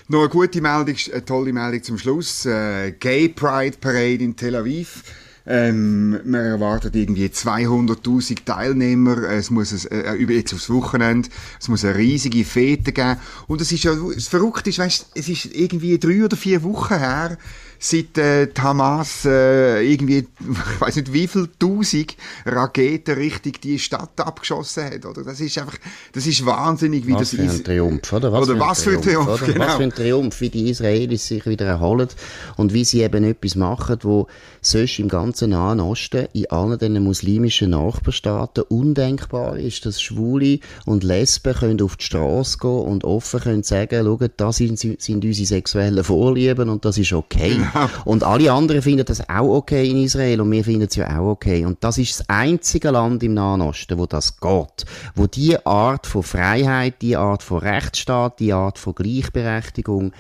Noch 0.09 0.21
eine 0.21 0.29
gute 0.29 0.61
Meldung, 0.61 0.97
eine 1.13 1.25
tolle 1.25 1.53
Meldung 1.53 1.83
zum 1.83 1.99
Schluss. 1.99 2.47
Äh, 2.47 2.93
Gay 2.93 3.29
Pride 3.29 3.77
Parade 3.81 4.23
in 4.23 4.37
Tel 4.37 4.55
Aviv. 4.55 5.03
Ähm, 5.47 6.19
man 6.25 6.45
erwartet 6.45 6.97
irgendwie 6.97 7.27
200.000 7.27 8.45
Teilnehmer. 8.45 9.23
Es 9.31 9.51
muss 9.51 9.73
es, 9.73 9.85
äh, 9.85 10.13
über 10.15 10.33
jetzt 10.33 10.53
aufs 10.53 10.71
Wochenende. 10.71 11.29
Es 11.61 11.69
muss 11.69 11.85
eine 11.85 11.97
riesige 11.97 12.45
Fete 12.45 12.93
geben. 12.93 13.19
Und 13.47 13.61
es 13.61 13.71
ist 13.71 13.85
ja, 13.85 13.93
das 13.95 14.27
Verrückte 14.29 14.71
ist, 14.71 14.79
weißt, 14.79 15.07
es 15.15 15.29
ist 15.29 15.55
irgendwie 15.55 15.99
drei 15.99 16.25
oder 16.25 16.37
vier 16.37 16.63
Wochen 16.65 16.99
her, 16.99 17.39
seit 17.79 18.19
äh, 18.19 18.49
Hamas 18.59 19.25
äh, 19.25 19.83
irgendwie, 19.83 20.19
ich 20.41 20.81
weiß 20.81 20.97
nicht 20.97 21.13
wie 21.13 21.27
viel 21.27 21.49
tausend 21.59 22.17
Raketen 22.45 23.15
Richtung 23.15 23.53
die 23.63 23.79
Stadt 23.79 24.21
abgeschossen 24.21 24.85
hat, 24.85 25.07
oder? 25.07 25.23
Das 25.25 25.41
ist 25.41 25.59
einfach, 25.59 25.77
das 26.13 26.27
ist 26.27 26.45
wahnsinnig, 26.45 27.07
wie 27.07 27.13
was 27.13 27.31
das 27.31 27.31
für 27.31 27.43
ein 27.43 27.65
Triumph, 27.65 28.13
oder? 28.13 28.33
Was, 28.33 28.49
oder 28.49 28.55
für, 28.55 28.61
was 28.61 28.83
für 28.83 28.91
ein 28.91 29.03
Triumph, 29.03 29.27
Triumph 29.27 29.45
genau. 29.45 29.67
Was 29.67 29.75
für 29.75 29.83
ein 29.83 29.93
Triumph, 29.93 30.41
wie 30.41 30.51
die 30.51 30.71
Israelis 30.71 31.27
sich 31.27 31.47
wieder 31.47 31.67
erholen 31.67 32.09
und 32.57 32.73
wie 32.73 32.85
sie 32.85 33.03
eben 33.03 33.25
etwas 33.25 33.55
machen, 33.55 33.99
wo 34.03 34.27
sonst 34.61 34.99
im 34.99 35.09
ganzen 35.09 35.51
Nahen 35.51 35.81
Osten, 35.81 36.27
in 36.33 36.51
allen 36.51 36.79
diesen 36.79 37.03
muslimischen 37.03 37.71
Nachbarstaaten 37.71 38.65
undenkbar 38.65 39.59
ist, 39.59 39.87
dass 39.87 40.01
Schwule 40.01 40.59
und 40.85 41.05
Lesben 41.05 41.55
können 41.55 41.81
auf 41.81 41.97
die 41.97 42.05
Straße 42.05 42.59
gehen 42.59 42.71
und 42.71 43.05
offen 43.05 43.41
können 43.41 43.63
sagen, 43.63 44.05
schaut, 44.05 44.33
das 44.37 44.57
sind, 44.57 44.79
sind 44.79 45.25
unsere 45.25 45.47
sexuellen 45.47 46.05
Vorlieben 46.05 46.69
und 46.69 46.85
das 46.85 46.99
ist 46.99 47.13
okay. 47.13 47.57
Ja. 47.75 47.91
Und 48.05 48.25
alle 48.25 48.53
anderen 48.53 48.83
finden 48.83 49.05
das 49.05 49.29
auch 49.29 49.57
okay 49.57 49.91
in 49.91 50.03
Israel 50.03 50.41
und 50.41 50.51
wir 50.51 50.65
finden 50.65 50.87
es 50.89 50.97
ja 50.97 51.19
auch 51.19 51.31
okay. 51.31 51.65
Und 51.65 51.83
das 51.83 51.99
ist 51.99 52.21
das 52.21 52.29
einzige 52.29 52.91
Land 52.91 53.23
im 53.23 53.35
Nahen 53.35 53.61
Osten, 53.61 53.99
wo 53.99 54.07
das 54.07 54.39
geht. 54.39 54.85
Wo 55.15 55.27
die 55.27 55.65
Art 55.65 56.07
von 56.07 56.23
Freiheit, 56.23 57.03
die 57.03 57.17
Art 57.17 57.43
von 57.43 57.59
Rechtsstaat, 57.59 58.41
die 58.41 58.53
Art 58.53 58.79
von 58.79 58.95
Gleichberechtigung 58.95 60.13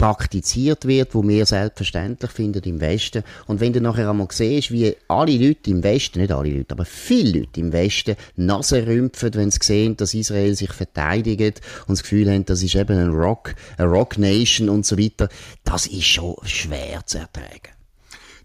praktiziert 0.00 0.86
wird, 0.86 1.14
wo 1.14 1.22
wir 1.28 1.44
selbstverständlich 1.44 2.30
finden 2.30 2.62
im 2.64 2.80
Westen. 2.80 3.22
Und 3.46 3.60
wenn 3.60 3.74
du 3.74 3.82
nachher 3.82 4.08
einmal 4.08 4.28
siehst, 4.30 4.70
wie 4.70 4.96
alle 5.08 5.36
Leute 5.36 5.70
im 5.70 5.82
Westen, 5.82 6.20
nicht 6.20 6.32
alle 6.32 6.48
Leute, 6.48 6.72
aber 6.72 6.86
viele 6.86 7.40
Leute 7.40 7.60
im 7.60 7.70
Westen 7.74 8.16
Nase 8.34 8.86
rümpfen, 8.86 9.34
wenn 9.34 9.50
sie 9.50 9.58
sehen, 9.62 9.98
dass 9.98 10.14
Israel 10.14 10.54
sich 10.54 10.72
verteidigt 10.72 11.60
und 11.86 11.90
das 11.90 12.02
Gefühl 12.02 12.30
haben, 12.30 12.46
das 12.46 12.62
ist 12.62 12.76
eben 12.76 12.98
ein 12.98 13.10
Rock, 13.10 13.54
eine 13.76 13.88
Rock 13.88 14.16
Nation 14.16 14.70
und 14.70 14.86
so 14.86 14.98
weiter, 14.98 15.28
das 15.64 15.86
ist 15.86 16.06
schon 16.06 16.34
schwer 16.44 17.04
zu 17.04 17.18
ertragen 17.18 17.79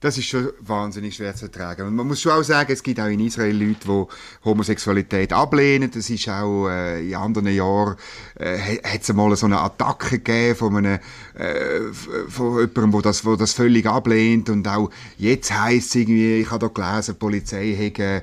das 0.06 0.20
ist 0.20 0.28
schon 0.28 0.50
wahnsinnig 0.60 1.16
schwer 1.16 1.36
zu 1.36 1.46
ertragen. 1.46 1.96
Man 1.96 2.06
muss 2.06 2.22
schon 2.22 2.34
auch 2.34 2.44
sagen, 2.44 2.72
es 2.72 2.84
gibt 2.84 3.00
auch 3.00 3.08
in 3.08 3.20
Israel 3.22 3.58
Leute, 3.58 3.88
die 3.88 4.06
Homosexualität 4.46 5.34
ablehnen. 5.34 5.90
Das 5.90 6.12
ist 6.12 6.30
auch 6.30 6.70
äh, 6.70 7.08
in 7.08 7.16
anderen 7.16 7.48
Jahren 7.48 7.96
äh, 8.36 8.78
hat 8.84 9.02
es 9.02 9.12
mal 9.14 9.36
so 9.36 9.48
eine 9.48 9.60
Attacke 9.60 10.20
gegeben 10.20 10.56
von 10.56 10.78
einem 10.78 11.00
äh, 11.34 11.92
von 12.30 12.60
jemandem, 12.60 12.94
wo 12.94 13.02
das, 13.02 13.24
das 13.24 13.54
völlig 13.54 13.88
ablehnt. 13.88 14.52
Und 14.52 14.68
auch 14.68 14.92
jetzt 15.18 15.52
heisst 15.52 15.90
es 15.90 15.96
irgendwie, 15.96 16.42
ich 16.42 16.52
habe 16.52 16.70
da 16.70 16.90
gelesen, 16.92 17.16
die 17.16 17.20
Polizei 17.20 17.74
hätte 17.76 18.22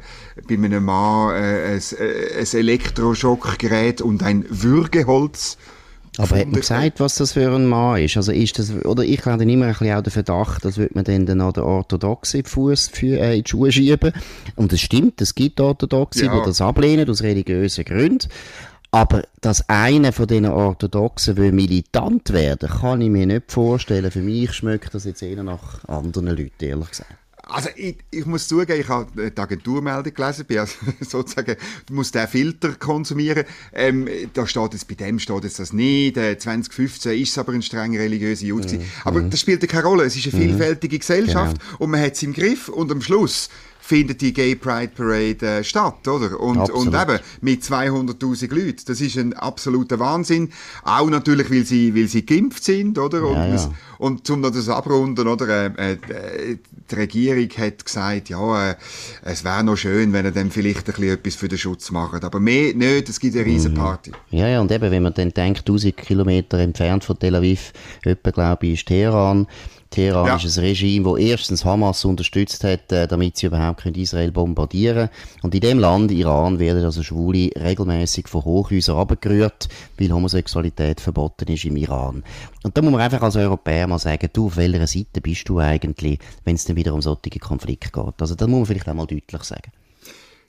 bei 0.49 0.55
einem 0.55 0.85
Mann 0.85 1.35
äh, 1.35 1.75
ein, 1.75 1.99
äh, 1.99 2.39
ein 2.39 2.59
Elektroschockgerät 2.59 4.01
und 4.01 4.23
ein 4.23 4.45
Würgeholz 4.49 5.59
aber 6.19 6.39
hat 6.39 6.49
man 6.49 6.61
gesagt, 6.61 7.01
was 7.01 7.15
das 7.15 7.33
für 7.33 7.51
ein 7.55 7.67
Mann 7.67 8.03
ist? 8.03 8.19
Also 8.19 8.33
ist 8.33 8.59
das, 8.59 8.71
oder 8.85 9.03
ich 9.03 9.25
habe 9.25 9.39
dann 9.39 9.49
immer 9.49 9.67
ein 9.67 9.73
bisschen 9.73 9.95
auch 9.95 10.03
den 10.03 10.11
Verdacht, 10.11 10.65
dass 10.65 10.77
man 10.77 11.05
dann, 11.05 11.25
dann 11.25 11.41
auch 11.41 11.53
den 11.53 11.63
Orthodoxen 11.63 12.45
Fuß 12.45 12.91
für, 12.93 13.19
äh, 13.19 13.39
in 13.39 13.45
die 13.45 13.51
Schuhe 13.51 13.73
schieben. 13.73 14.13
Und 14.55 14.73
es 14.75 14.83
stimmt, 14.83 15.23
es 15.23 15.35
gibt 15.35 15.59
Orthodoxe, 15.61 16.27
ja. 16.27 16.39
die 16.39 16.45
das 16.45 16.61
ablehnen, 16.61 17.09
aus 17.09 17.23
religiösen 17.23 17.85
Gründen. 17.85 18.29
Aber 18.91 19.23
dass 19.41 19.67
einer 19.71 20.13
von 20.13 20.27
diesen 20.27 20.47
Orthodoxen 20.47 21.39
will 21.39 21.53
militant 21.53 22.31
werden, 22.35 22.69
kann 22.69 23.01
ich 23.01 23.09
mir 23.09 23.25
nicht 23.25 23.51
vorstellen. 23.51 24.11
Für 24.11 24.21
mich 24.21 24.53
schmeckt 24.53 24.95
das 24.95 25.05
jetzt 25.05 25.23
eher 25.23 25.43
nach 25.43 25.83
anderen 25.89 26.27
Leuten, 26.27 26.63
ehrlich 26.63 26.91
gesagt. 26.91 27.22
Also 27.53 27.69
ich, 27.77 27.97
ich, 28.11 28.27
muss 28.27 28.49
zugeben, 28.49 28.81
ich 28.81 28.89
habe 28.89 29.31
die 29.31 29.41
Agenturmeldung 29.41 30.15
gelesen, 30.15 30.45
bin 30.47 30.59
also 30.59 30.75
sozusagen, 31.01 31.57
du 31.87 31.95
musst 31.95 32.15
den 32.15 32.27
Filter 32.27 32.73
konsumieren. 32.75 33.45
Ähm, 33.73 34.09
da 34.33 34.47
steht 34.47 34.73
jetzt, 34.73 34.89
bei 34.89 34.95
dem 34.95 35.19
steht 35.19 35.45
jetzt 35.45 35.59
das 35.59 35.73
nicht. 35.73 36.17
Äh, 36.17 36.39
2015 36.39 37.21
ist 37.21 37.31
es 37.31 37.39
aber 37.39 37.53
ein 37.53 37.63
streng 37.63 37.97
religiöser 37.97 38.47
Jude. 38.47 38.79
Mhm. 38.79 38.83
Aber 39.05 39.21
das 39.23 39.41
spielt 39.41 39.67
keine 39.69 39.85
Rolle. 39.85 40.05
Es 40.05 40.17
ist 40.17 40.33
eine 40.33 40.43
mhm. 40.43 40.49
vielfältige 40.49 40.99
Gesellschaft 40.99 41.59
genau. 41.59 41.77
und 41.79 41.91
man 41.91 42.01
hat 42.01 42.15
es 42.15 42.23
im 42.23 42.33
Griff 42.33 42.69
und 42.69 42.91
am 42.91 43.03
Schluss 43.03 43.49
findet 43.83 44.21
die 44.21 44.33
Gay 44.33 44.55
Pride 44.55 44.93
Parade 44.95 45.47
äh, 45.47 45.65
statt, 45.65 46.07
oder? 46.07 46.39
Und, 46.39 46.71
und 46.71 46.95
eben 46.95 47.19
mit 47.41 47.63
200.000 47.63 48.55
Leuten. 48.55 48.83
Das 48.87 49.01
ist 49.01 49.19
ein 49.19 49.35
absoluter 49.35 49.99
Wahnsinn. 49.99 50.51
Auch 50.85 51.11
natürlich, 51.11 51.51
weil 51.51 51.65
sie, 51.65 51.95
weil 51.95 52.07
sie 52.07 52.25
geimpft 52.25 52.63
sind, 52.63 52.97
oder? 52.97 53.27
Und, 53.27 53.35
ja, 53.35 53.55
ja. 53.57 53.71
und 53.99 54.25
zum 54.25 54.41
noch 54.41 54.51
das 54.51 54.69
abrunden, 54.69 55.27
oder? 55.27 55.77
Äh, 55.79 55.93
äh, 55.93 56.59
die 56.91 56.95
Regierung 56.95 57.49
hat 57.59 57.85
gesagt, 57.85 58.29
ja, 58.29 58.71
äh, 58.71 58.77
es 59.23 59.45
wäre 59.45 59.65
noch 59.65 59.77
schön, 59.77 60.13
wenn 60.13 60.25
er 60.27 60.33
dann 60.33 60.53
vielleicht 60.53 60.89
ein 60.89 60.95
bisschen 60.95 61.15
etwas 61.15 61.35
für 61.35 61.49
den 61.49 61.59
Schutz 61.59 61.91
macht. 61.91 62.25
Aber 62.25 62.39
mehr 62.39 62.75
nicht, 62.75 63.09
es 63.09 63.19
gibt 63.19 63.35
eine 63.35 63.45
riesen 63.45 63.73
mhm. 63.73 63.79
Party. 63.79 64.13
Ja, 64.31 64.47
ja, 64.47 64.61
und 64.61 64.71
eben, 64.71 64.91
wenn 64.91 65.03
man 65.03 65.15
dann 65.15 65.31
denkt, 65.31 65.61
1000 65.61 65.97
Kilometer 65.97 66.59
entfernt 66.59 67.03
von 67.03 67.19
Tel 67.19 67.35
Aviv, 67.35 67.73
etwa, 68.05 68.31
glaube 68.31 68.67
ich, 68.69 68.75
ist 68.75 68.87
Teheran, 68.87 69.49
Teheran 69.93 70.41
ist 70.41 70.59
ein 70.59 70.65
Regime, 70.65 71.11
das 71.11 71.21
erstens 71.21 71.65
Hamas 71.65 72.05
unterstützt 72.05 72.65
hat, 72.65 72.91
äh, 72.91 73.07
damit 73.07 73.37
sie 73.37 73.47
überhaupt 73.47 73.87
Israel 73.87 74.33
bombardieren 74.33 75.09
können. 75.09 75.43
Und 75.43 75.55
in 75.55 75.61
dem 75.61 75.79
Land, 75.79 76.11
Iran, 76.11 76.59
werden 76.59 76.85
also 76.85 77.03
Schwule 77.03 77.51
regelmäßig 77.57 78.27
von 78.27 78.45
Hochhäusern 78.45 78.97
abgerührt, 78.97 79.69
weil 79.99 80.13
Homosexualität 80.13 81.01
verboten 81.01 81.53
ist 81.53 81.65
im 81.65 81.77
Iran. 81.77 82.25
Und 82.65 82.77
da 82.77 82.83
muss 82.83 82.91
man 82.91 83.01
einfach 83.01 83.23
als 83.23 83.37
Europäer 83.37 83.87
mal 83.87 83.99
sagen, 83.99 84.29
du, 84.33 84.47
auf 84.47 84.57
welcher 84.57 84.87
Seite 84.87 85.21
bist 85.21 85.49
du 85.49 85.59
eigentlich, 85.59 86.19
wenn 86.45 86.57
es 86.57 86.65
dann 86.65 86.77
wieder 86.77 86.95
um 86.95 87.03
solche 87.03 87.39
Konflikte 87.39 87.91
geht. 87.93 88.15
Also 88.21 88.35
das 88.35 88.49
muss 88.49 88.59
man 88.59 88.67
vielleicht 88.67 88.89
auch 88.89 88.95
mal 88.95 89.07
deutlich 89.07 89.43
sagen. 89.45 89.71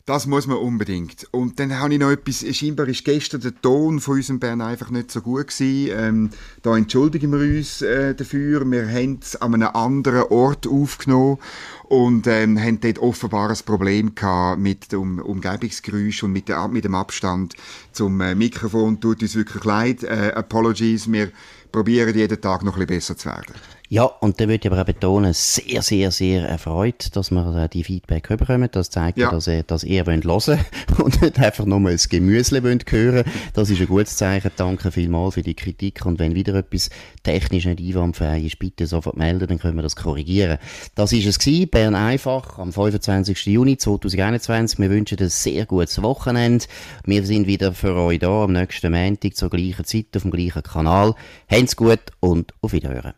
Das 0.05 0.27
muss 0.27 0.47
man 0.47 0.57
unbedingt. 0.57 1.29
Und 1.31 1.61
dann 1.61 1.79
habe 1.79 1.93
ich 1.93 1.99
noch 1.99 2.11
etwas, 2.11 2.45
scheinbar 2.57 2.89
ist 2.89 3.05
gestern 3.05 3.39
der 3.39 3.55
Ton 3.61 4.01
von 4.01 4.15
unserem 4.15 4.37
Bern 4.37 4.59
einfach 4.59 4.89
nicht 4.89 5.09
so 5.09 5.21
gut 5.21 5.47
gewesen. 5.47 5.93
Ähm, 5.97 6.29
da 6.61 6.75
entschuldigen 6.75 7.31
wir 7.31 7.39
uns 7.39 7.81
äh, 7.81 8.13
dafür. 8.13 8.69
Wir 8.69 8.85
haben 8.85 9.19
es 9.21 9.37
an 9.37 9.53
einem 9.53 9.69
anderen 9.69 10.23
Ort 10.23 10.67
aufgenommen 10.67 11.37
und 11.85 12.27
ähm, 12.27 12.59
haben 12.59 12.81
dort 12.81 12.99
offenbar 12.99 13.49
ein 13.49 13.57
Problem 13.65 14.13
gehabt 14.13 14.59
mit 14.59 14.91
dem 14.91 15.19
Umgebungsgeräusch 15.19 16.23
und 16.23 16.33
mit, 16.33 16.49
der, 16.49 16.67
mit 16.67 16.83
dem 16.83 16.95
Abstand 16.95 17.55
zum 17.93 18.19
äh, 18.19 18.35
Mikrofon. 18.35 18.99
Tut 18.99 19.21
uns 19.21 19.35
wirklich 19.35 19.63
leid. 19.63 20.03
Äh, 20.03 20.33
apologies. 20.35 21.09
Wir 21.09 21.31
probieren 21.71 22.13
jeden 22.13 22.41
Tag 22.41 22.63
noch 22.63 22.73
ein 22.73 22.85
bisschen 22.85 23.15
besser 23.15 23.17
zu 23.17 23.29
werden. 23.29 23.53
Ja, 23.93 24.05
und 24.05 24.41
da 24.41 24.47
würde 24.47 24.67
ich 24.67 24.71
aber 24.71 24.81
auch 24.81 24.85
betonen, 24.87 25.33
sehr, 25.33 25.83
sehr, 25.83 26.09
sehr 26.09 26.49
erfreut, 26.49 27.15
dass 27.15 27.29
wir 27.29 27.55
äh, 27.55 27.69
die 27.69 27.83
Feedback 27.83 28.27
bekommen. 28.27 28.67
Das 28.71 28.89
zeigt 28.89 29.19
ja, 29.19 29.29
dass, 29.29 29.45
ihr, 29.45 29.61
dass 29.61 29.83
ihr 29.83 30.07
wollt 30.07 30.25
hören 30.25 30.65
und 30.97 31.21
nicht 31.21 31.37
einfach 31.37 31.63
nur 31.65 31.77
ein 31.77 31.99
Gemüse 32.09 32.63
wollt 32.63 32.91
hören. 32.91 33.23
Das 33.53 33.69
ist 33.69 33.79
ein 33.79 33.85
gutes 33.85 34.17
Zeichen. 34.17 34.49
Danke 34.55 34.89
vielmals 34.89 35.35
für 35.35 35.43
die 35.43 35.53
Kritik. 35.53 36.07
Und 36.07 36.17
wenn 36.17 36.33
wieder 36.33 36.55
etwas 36.55 36.89
technisch 37.21 37.65
nicht 37.65 37.81
einwandfrei 37.81 38.39
ist, 38.39 38.57
bitte 38.57 38.87
sofort 38.87 39.15
melden, 39.15 39.47
dann 39.47 39.59
können 39.59 39.75
wir 39.75 39.83
das 39.83 39.95
korrigieren. 39.95 40.57
Das 40.95 41.13
ist 41.13 41.27
es 41.27 41.37
gewesen. 41.37 41.69
Bern 41.69 41.93
einfach 41.93 42.57
am 42.57 42.73
25. 42.73 43.45
Juni 43.45 43.77
2021. 43.77 44.79
Wir 44.79 44.89
wünschen 44.89 45.19
ein 45.19 45.29
sehr 45.29 45.67
gutes 45.67 46.01
Wochenende. 46.01 46.65
Wir 47.05 47.23
sind 47.27 47.45
wieder 47.45 47.73
für 47.73 47.93
euch 47.93 48.17
da 48.17 48.45
am 48.45 48.53
nächsten 48.53 48.91
Montag 48.91 49.35
zur 49.35 49.51
gleichen 49.51 49.85
Zeit 49.85 50.07
auf 50.15 50.23
dem 50.23 50.31
gleichen 50.31 50.63
Kanal. 50.63 51.13
Habt's 51.47 51.75
gut 51.75 52.01
und 52.21 52.55
auf 52.59 52.73
Wiederhören. 52.73 53.13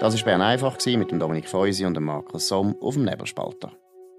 Das 0.00 0.16
war 0.16 0.24
Bern 0.24 0.40
einfach 0.40 0.78
mit 0.86 1.10
dem 1.10 1.18
Dominik 1.18 1.46
Feusi 1.46 1.84
und 1.84 1.92
dem 1.92 2.04
Markus 2.04 2.48
Somm 2.48 2.74
auf 2.80 2.94
dem 2.94 3.04
Nebelspalter. 3.04 3.70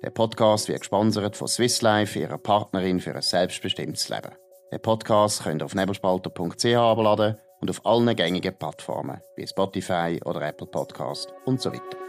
Der 0.03 0.11
Podcast 0.11 0.67
wird 0.67 0.81
gesponsert 0.81 1.35
von 1.35 1.47
Swiss 1.47 1.81
Life, 1.81 2.19
ihrer 2.19 2.37
Partnerin 2.37 2.99
für 2.99 3.15
ein 3.15 3.21
selbstbestimmtes 3.23 4.07
Leben. 4.09 4.31
Den 4.71 4.79
Podcast 4.79 5.41
könnt 5.43 5.63
ihr 5.63 5.65
auf 5.65 5.73
nebelspalter.ch 5.73 6.65
abladen 6.75 7.35
und 7.61 7.69
auf 7.71 7.83
allen 7.83 8.15
gängigen 8.15 8.55
Plattformen 8.55 9.21
wie 9.35 9.47
Spotify 9.47 10.19
oder 10.23 10.43
Apple 10.43 10.67
Podcast 10.67 11.33
und 11.45 11.59
so 11.59 11.73
weiter. 11.73 12.00